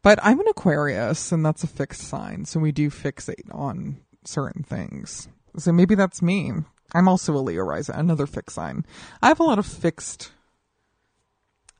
But 0.03 0.19
I'm 0.21 0.39
an 0.39 0.47
Aquarius 0.49 1.31
and 1.31 1.45
that's 1.45 1.63
a 1.63 1.67
fixed 1.67 2.01
sign, 2.01 2.45
so 2.45 2.59
we 2.59 2.73
do 2.73 2.89
fixate 2.89 3.49
on 3.51 4.02
certain 4.27 4.63
things. 4.63 5.27
So 5.57 5.71
maybe 5.71 5.95
that's 5.95 6.21
me. 6.21 6.51
I'm 6.93 7.07
also 7.07 7.35
a 7.35 7.39
Leo 7.39 7.63
rising, 7.63 7.95
another 7.95 8.25
fixed 8.25 8.55
sign. 8.55 8.85
I 9.21 9.27
have 9.27 9.39
a 9.39 9.43
lot 9.43 9.59
of 9.59 9.65
fixed 9.65 10.31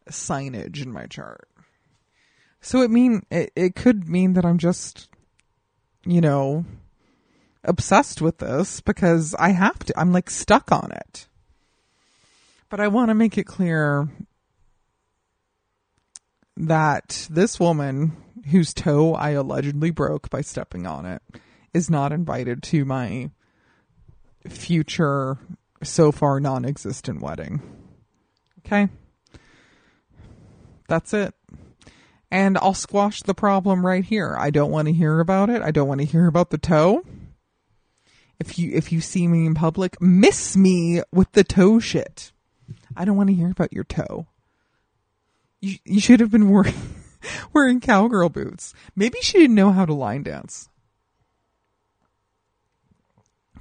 signage 0.10 0.82
in 0.82 0.92
my 0.92 1.06
chart. 1.06 1.48
So 2.62 2.82
it 2.82 2.92
mean 2.92 3.24
it, 3.30 3.52
it 3.56 3.76
could 3.76 4.08
mean 4.08 4.34
that 4.34 4.46
I'm 4.46 4.58
just, 4.58 5.10
you 6.06 6.22
know, 6.22 6.66
obsessed 7.64 8.22
with 8.22 8.38
this 8.40 8.82
because 8.82 9.36
I 9.38 9.50
have 9.50 9.80
to. 9.80 10.00
I'm 10.00 10.14
like 10.14 10.30
stuck 10.30 10.72
on 10.72 10.92
it. 10.92 11.28
But 12.70 12.80
I 12.80 12.88
want 12.88 13.10
to 13.10 13.16
make 13.16 13.38
it 13.38 13.46
clear 13.46 14.10
that 16.58 17.28
this 17.30 17.60
woman 17.60 18.14
whose 18.50 18.74
toe 18.74 19.14
I 19.14 19.32
allegedly 19.32 19.92
broke 19.92 20.30
by 20.30 20.42
stepping 20.42 20.86
on 20.86 21.06
it 21.06 21.22
is 21.74 21.90
not 21.90 22.12
invited 22.12 22.64
to 22.64 22.86
my 22.86 23.32
future, 24.48 25.38
so 25.82 26.12
far 26.12 26.40
non 26.40 26.66
existent 26.66 27.22
wedding. 27.22 27.62
Okay? 28.60 28.90
That's 30.88 31.14
it. 31.14 31.34
And 32.32 32.58
I'll 32.58 32.74
squash 32.74 33.22
the 33.22 33.34
problem 33.34 33.86
right 33.86 34.04
here. 34.04 34.36
I 34.38 34.50
don't 34.50 34.72
want 34.72 34.88
to 34.88 34.94
hear 34.94 35.20
about 35.20 35.50
it. 35.50 35.62
I 35.62 35.72
don't 35.72 35.88
want 35.88 36.02
to 36.02 36.08
hear 36.08 36.28
about 36.28 36.50
the 36.50 36.58
toe. 36.58 37.04
If 38.40 38.58
you 38.58 38.72
if 38.74 38.92
you 38.92 39.02
see 39.02 39.28
me 39.28 39.46
in 39.46 39.54
public, 39.54 40.02
miss 40.02 40.58
me 40.58 41.02
with 41.12 41.32
the 41.34 41.44
toe 41.44 41.80
shit. 41.80 42.32
I 42.96 43.06
don't 43.06 43.16
want 43.16 43.30
to 43.30 43.36
hear 43.36 43.52
about 43.52 43.72
your 43.72 43.84
toe. 43.84 44.28
You 45.62 45.78
you 45.86 46.02
should 46.02 46.20
have 46.20 46.32
been 46.32 46.50
wearing 46.50 46.74
wearing 47.54 47.80
cowgirl 47.80 48.30
boots. 48.30 48.74
Maybe 48.96 49.20
she 49.22 49.38
didn't 49.38 49.56
know 49.56 49.72
how 49.72 49.86
to 49.86 49.94
line 49.94 50.24
dance. 50.24 50.70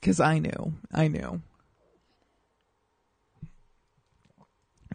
Because 0.02 0.20
I 0.20 0.40
knew. 0.40 0.74
I 0.92 1.06
knew. 1.06 1.40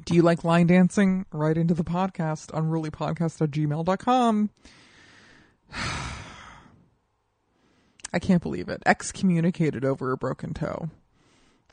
Do 0.03 0.13
you 0.13 0.21
like 0.21 0.43
line 0.43 0.67
dancing? 0.67 1.25
Write 1.31 1.57
into 1.57 1.73
the 1.73 1.85
podcast, 1.85 2.47
unrulypodcast 2.47 3.41
at 3.41 3.51
gmail.com. 3.51 4.49
I 8.13 8.19
can't 8.19 8.43
believe 8.43 8.67
it. 8.67 8.83
Excommunicated 8.85 9.85
over 9.85 10.11
a 10.11 10.17
broken 10.17 10.53
toe. 10.53 10.89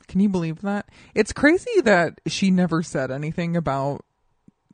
Can 0.07 0.21
you 0.21 0.29
believe 0.29 0.61
that? 0.61 0.87
It's 1.13 1.33
crazy 1.33 1.81
that 1.83 2.21
she 2.27 2.51
never 2.51 2.81
said 2.83 3.11
anything 3.11 3.57
about 3.57 4.05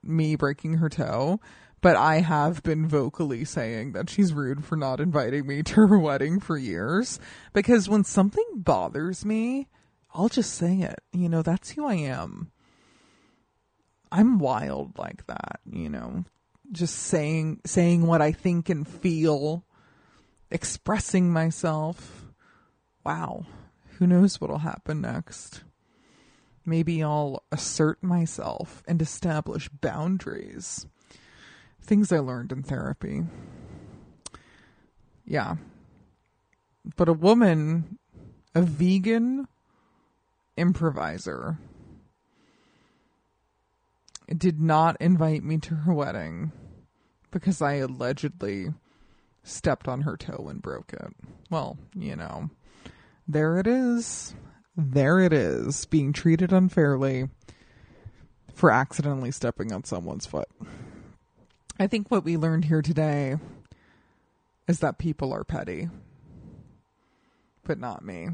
me 0.04 0.36
breaking 0.36 0.76
her 0.76 0.90
toe, 0.90 1.40
but 1.82 1.96
I 1.96 2.20
have 2.20 2.62
been 2.62 2.88
vocally 2.88 3.44
saying 3.44 3.94
that 3.94 4.10
she's 4.10 4.34
rude 4.34 4.64
for 4.64 4.76
not 4.76 5.00
inviting 5.00 5.48
me 5.48 5.64
to 5.64 5.88
her 5.88 5.98
wedding 5.98 6.40
for 6.40 6.58
years. 6.58 7.20
Because 7.54 7.90
when 7.90 8.04
something 8.04 8.46
bothers 8.56 9.26
me, 9.26 9.68
I'll 10.14 10.30
just 10.30 10.54
say 10.54 10.78
it. 10.78 11.02
You 11.12 11.28
know, 11.28 11.42
that's 11.42 11.72
who 11.72 11.86
I 11.86 11.96
am. 11.96 12.52
I'm 14.12 14.40
wild 14.40 14.98
like 14.98 15.26
that, 15.28 15.62
you 15.70 15.90
know. 15.90 16.26
Just 16.72 16.96
saying 16.96 17.62
saying 17.66 18.06
what 18.06 18.22
I 18.22 18.32
think 18.32 18.70
and 18.70 18.88
feel, 18.88 19.66
expressing 20.52 21.32
myself. 21.34 22.28
Wow. 23.04 23.46
Who 23.98 24.08
knows 24.08 24.40
what'll 24.40 24.60
happen 24.60 25.02
next? 25.02 25.64
Maybe 26.66 27.04
I'll 27.04 27.44
assert 27.52 28.04
myself 28.04 28.84
and 28.88 29.02
establish 29.02 29.68
boundaries 29.70 30.86
things 31.82 32.12
I 32.12 32.20
learned 32.20 32.52
in 32.52 32.64
therapy. 32.64 33.24
Yeah. 35.26 35.56
But 36.96 37.10
a 37.10 37.14
woman, 37.14 37.98
a 38.56 38.62
vegan 38.62 39.48
improviser, 40.58 41.58
did 44.36 44.60
not 44.62 44.98
invite 45.00 45.44
me 45.44 45.58
to 45.58 45.76
her 45.76 45.94
wedding 45.94 46.52
because 47.32 47.62
I 47.62 47.76
allegedly 47.76 48.74
stepped 49.44 49.88
on 49.88 50.02
her 50.02 50.18
toe 50.18 50.48
and 50.50 50.62
broke 50.62 50.94
it. 50.94 51.14
Well, 51.50 51.78
you 51.96 52.16
know, 52.16 52.50
there 53.28 53.58
it 53.58 53.68
is. 53.68 54.36
There 54.78 55.20
it 55.20 55.34
is, 55.34 55.86
being 55.86 56.14
treated 56.14 56.54
unfairly 56.54 57.28
for 58.54 58.72
accidentally 58.72 59.32
stepping 59.32 59.72
on 59.74 59.84
someone's 59.84 60.26
foot. 60.26 60.48
I 61.82 61.88
think 61.88 62.12
what 62.12 62.24
we 62.24 62.38
learned 62.38 62.66
here 62.66 62.84
today 62.84 63.38
is 64.68 64.82
that 64.82 65.00
people 65.00 65.34
are 65.34 65.44
petty, 65.44 65.90
but 67.64 67.80
not 67.80 68.06
me. 68.06 68.28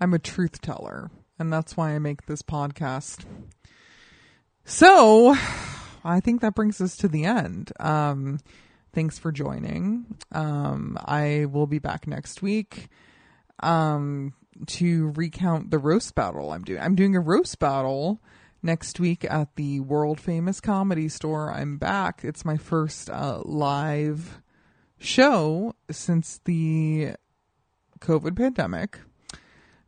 I'm 0.00 0.12
a 0.12 0.18
truth 0.18 0.60
teller, 0.60 1.12
and 1.38 1.52
that's 1.52 1.76
why 1.76 1.92
I 1.92 2.00
make 2.00 2.26
this 2.26 2.42
podcast. 2.42 3.24
So, 4.64 5.36
I 6.02 6.18
think 6.18 6.40
that 6.40 6.56
brings 6.56 6.80
us 6.80 6.96
to 6.96 7.06
the 7.06 7.24
end. 7.24 7.70
Um, 7.78 8.40
thanks 8.92 9.16
for 9.16 9.30
joining. 9.30 10.04
Um, 10.32 10.98
I 11.04 11.44
will 11.44 11.68
be 11.68 11.78
back 11.78 12.08
next 12.08 12.42
week 12.42 12.88
um, 13.60 14.34
to 14.66 15.12
recount 15.14 15.70
the 15.70 15.78
roast 15.78 16.16
battle 16.16 16.50
I'm 16.50 16.64
doing. 16.64 16.80
I'm 16.80 16.96
doing 16.96 17.14
a 17.14 17.20
roast 17.20 17.60
battle 17.60 18.20
next 18.64 18.98
week 18.98 19.24
at 19.30 19.54
the 19.56 19.78
world 19.80 20.18
famous 20.18 20.60
comedy 20.60 21.08
store. 21.08 21.52
I'm 21.52 21.76
back. 21.76 22.22
It's 22.24 22.44
my 22.44 22.56
first 22.56 23.10
uh, 23.10 23.42
live 23.44 24.40
show 24.98 25.74
since 25.90 26.40
the 26.44 27.12
COVID 28.00 28.36
pandemic. 28.36 28.98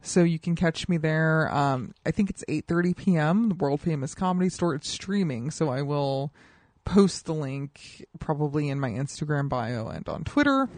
So 0.03 0.23
you 0.23 0.39
can 0.39 0.55
catch 0.55 0.89
me 0.89 0.99
there. 0.99 1.53
Um, 1.53 1.95
I 2.05 2.13
think 2.13 2.31
it's 2.31 2.45
8:30 2.49 2.97
p.m. 2.97 3.49
The 3.49 3.55
world 3.57 3.81
famous 3.81 4.15
comedy 4.15 4.51
store. 4.51 4.75
It's 4.75 4.89
streaming, 4.89 5.51
so 5.51 5.71
I 5.71 5.83
will 5.83 6.33
post 6.85 7.25
the 7.25 7.35
link 7.35 8.05
probably 8.21 8.69
in 8.69 8.79
my 8.79 8.91
Instagram 8.91 9.49
bio 9.49 9.89
and 9.89 10.09
on 10.09 10.23
Twitter. 10.23 10.69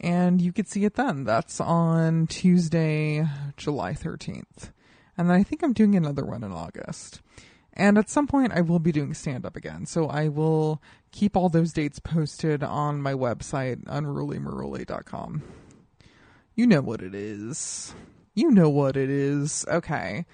And 0.00 0.40
you 0.40 0.52
could 0.52 0.68
see 0.68 0.84
it 0.84 0.94
then. 0.94 1.24
That's 1.24 1.60
on 1.60 2.26
Tuesday, 2.28 3.26
July 3.56 3.92
13th. 3.92 4.70
And 5.18 5.28
then 5.28 5.36
I 5.36 5.42
think 5.42 5.62
I'm 5.62 5.72
doing 5.72 5.96
another 5.96 6.24
one 6.24 6.44
in 6.44 6.52
August. 6.52 7.20
And 7.72 7.98
at 7.98 8.08
some 8.08 8.26
point, 8.26 8.52
I 8.52 8.60
will 8.60 8.78
be 8.78 8.92
doing 8.92 9.14
stand 9.14 9.44
up 9.44 9.56
again. 9.56 9.84
So 9.84 10.06
I 10.06 10.28
will 10.28 10.80
keep 11.12 11.36
all 11.36 11.48
those 11.48 11.72
dates 11.72 11.98
posted 11.98 12.62
on 12.62 13.02
my 13.02 13.12
website, 13.14 13.84
unrulymaruli.com. 13.84 15.42
You 16.54 16.66
know 16.66 16.80
what 16.80 17.02
it 17.02 17.14
is. 17.14 17.94
You 18.34 18.50
know 18.50 18.68
what 18.68 18.96
it 18.96 19.10
is. 19.10 19.64
Okay. 19.68 20.24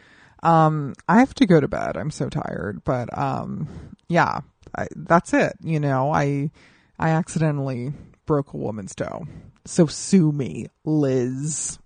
Um, 0.42 0.94
I 1.08 1.20
have 1.20 1.34
to 1.34 1.46
go 1.46 1.60
to 1.60 1.68
bed. 1.68 1.96
I'm 1.96 2.10
so 2.10 2.28
tired, 2.28 2.82
but, 2.84 3.16
um, 3.16 3.66
yeah, 4.08 4.40
I, 4.76 4.86
that's 4.94 5.32
it. 5.32 5.54
You 5.62 5.80
know, 5.80 6.12
I, 6.12 6.50
I 6.98 7.10
accidentally 7.10 7.94
broke 8.26 8.52
a 8.52 8.58
woman's 8.58 8.94
toe. 8.94 9.26
So 9.64 9.86
sue 9.86 10.32
me, 10.32 10.66
Liz. 10.84 11.78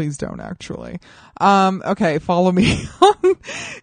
Please 0.00 0.16
don't 0.16 0.40
actually. 0.40 0.98
Um, 1.42 1.82
okay, 1.84 2.18
follow 2.18 2.52
me 2.52 2.72
on 3.02 3.34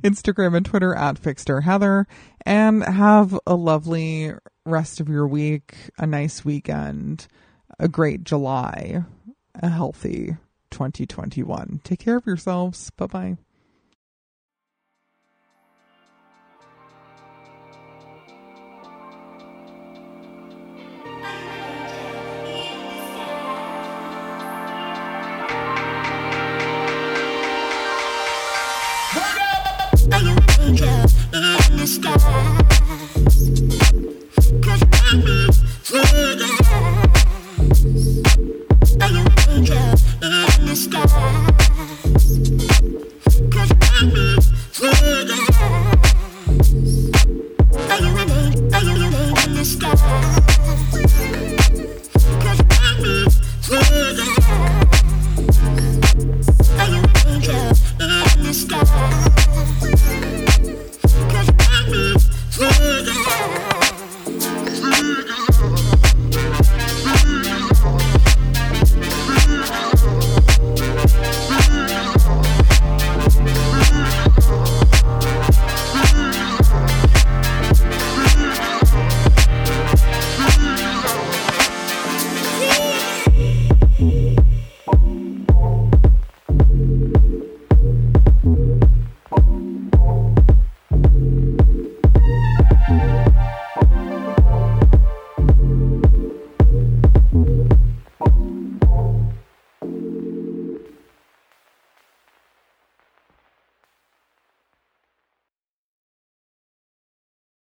Instagram 0.02 0.58
and 0.58 0.66
Twitter 0.66 0.96
at 0.96 1.20
Fixter 1.20 1.62
Heather 1.62 2.08
and 2.44 2.84
have 2.84 3.40
a 3.46 3.54
lovely 3.54 4.34
rest 4.66 5.00
of 5.00 5.10
your 5.10 5.28
week, 5.28 5.76
a 6.00 6.08
nice 6.08 6.44
weekend, 6.44 7.28
a 7.78 7.88
great 7.88 8.24
July, 8.24 9.04
a 9.62 9.70
healthy 9.70 10.38
2021. 10.72 11.82
Take 11.84 12.00
care 12.00 12.18
of 12.18 12.26
yourselves. 12.26 12.90
Bye 12.90 13.06
bye. 13.06 13.38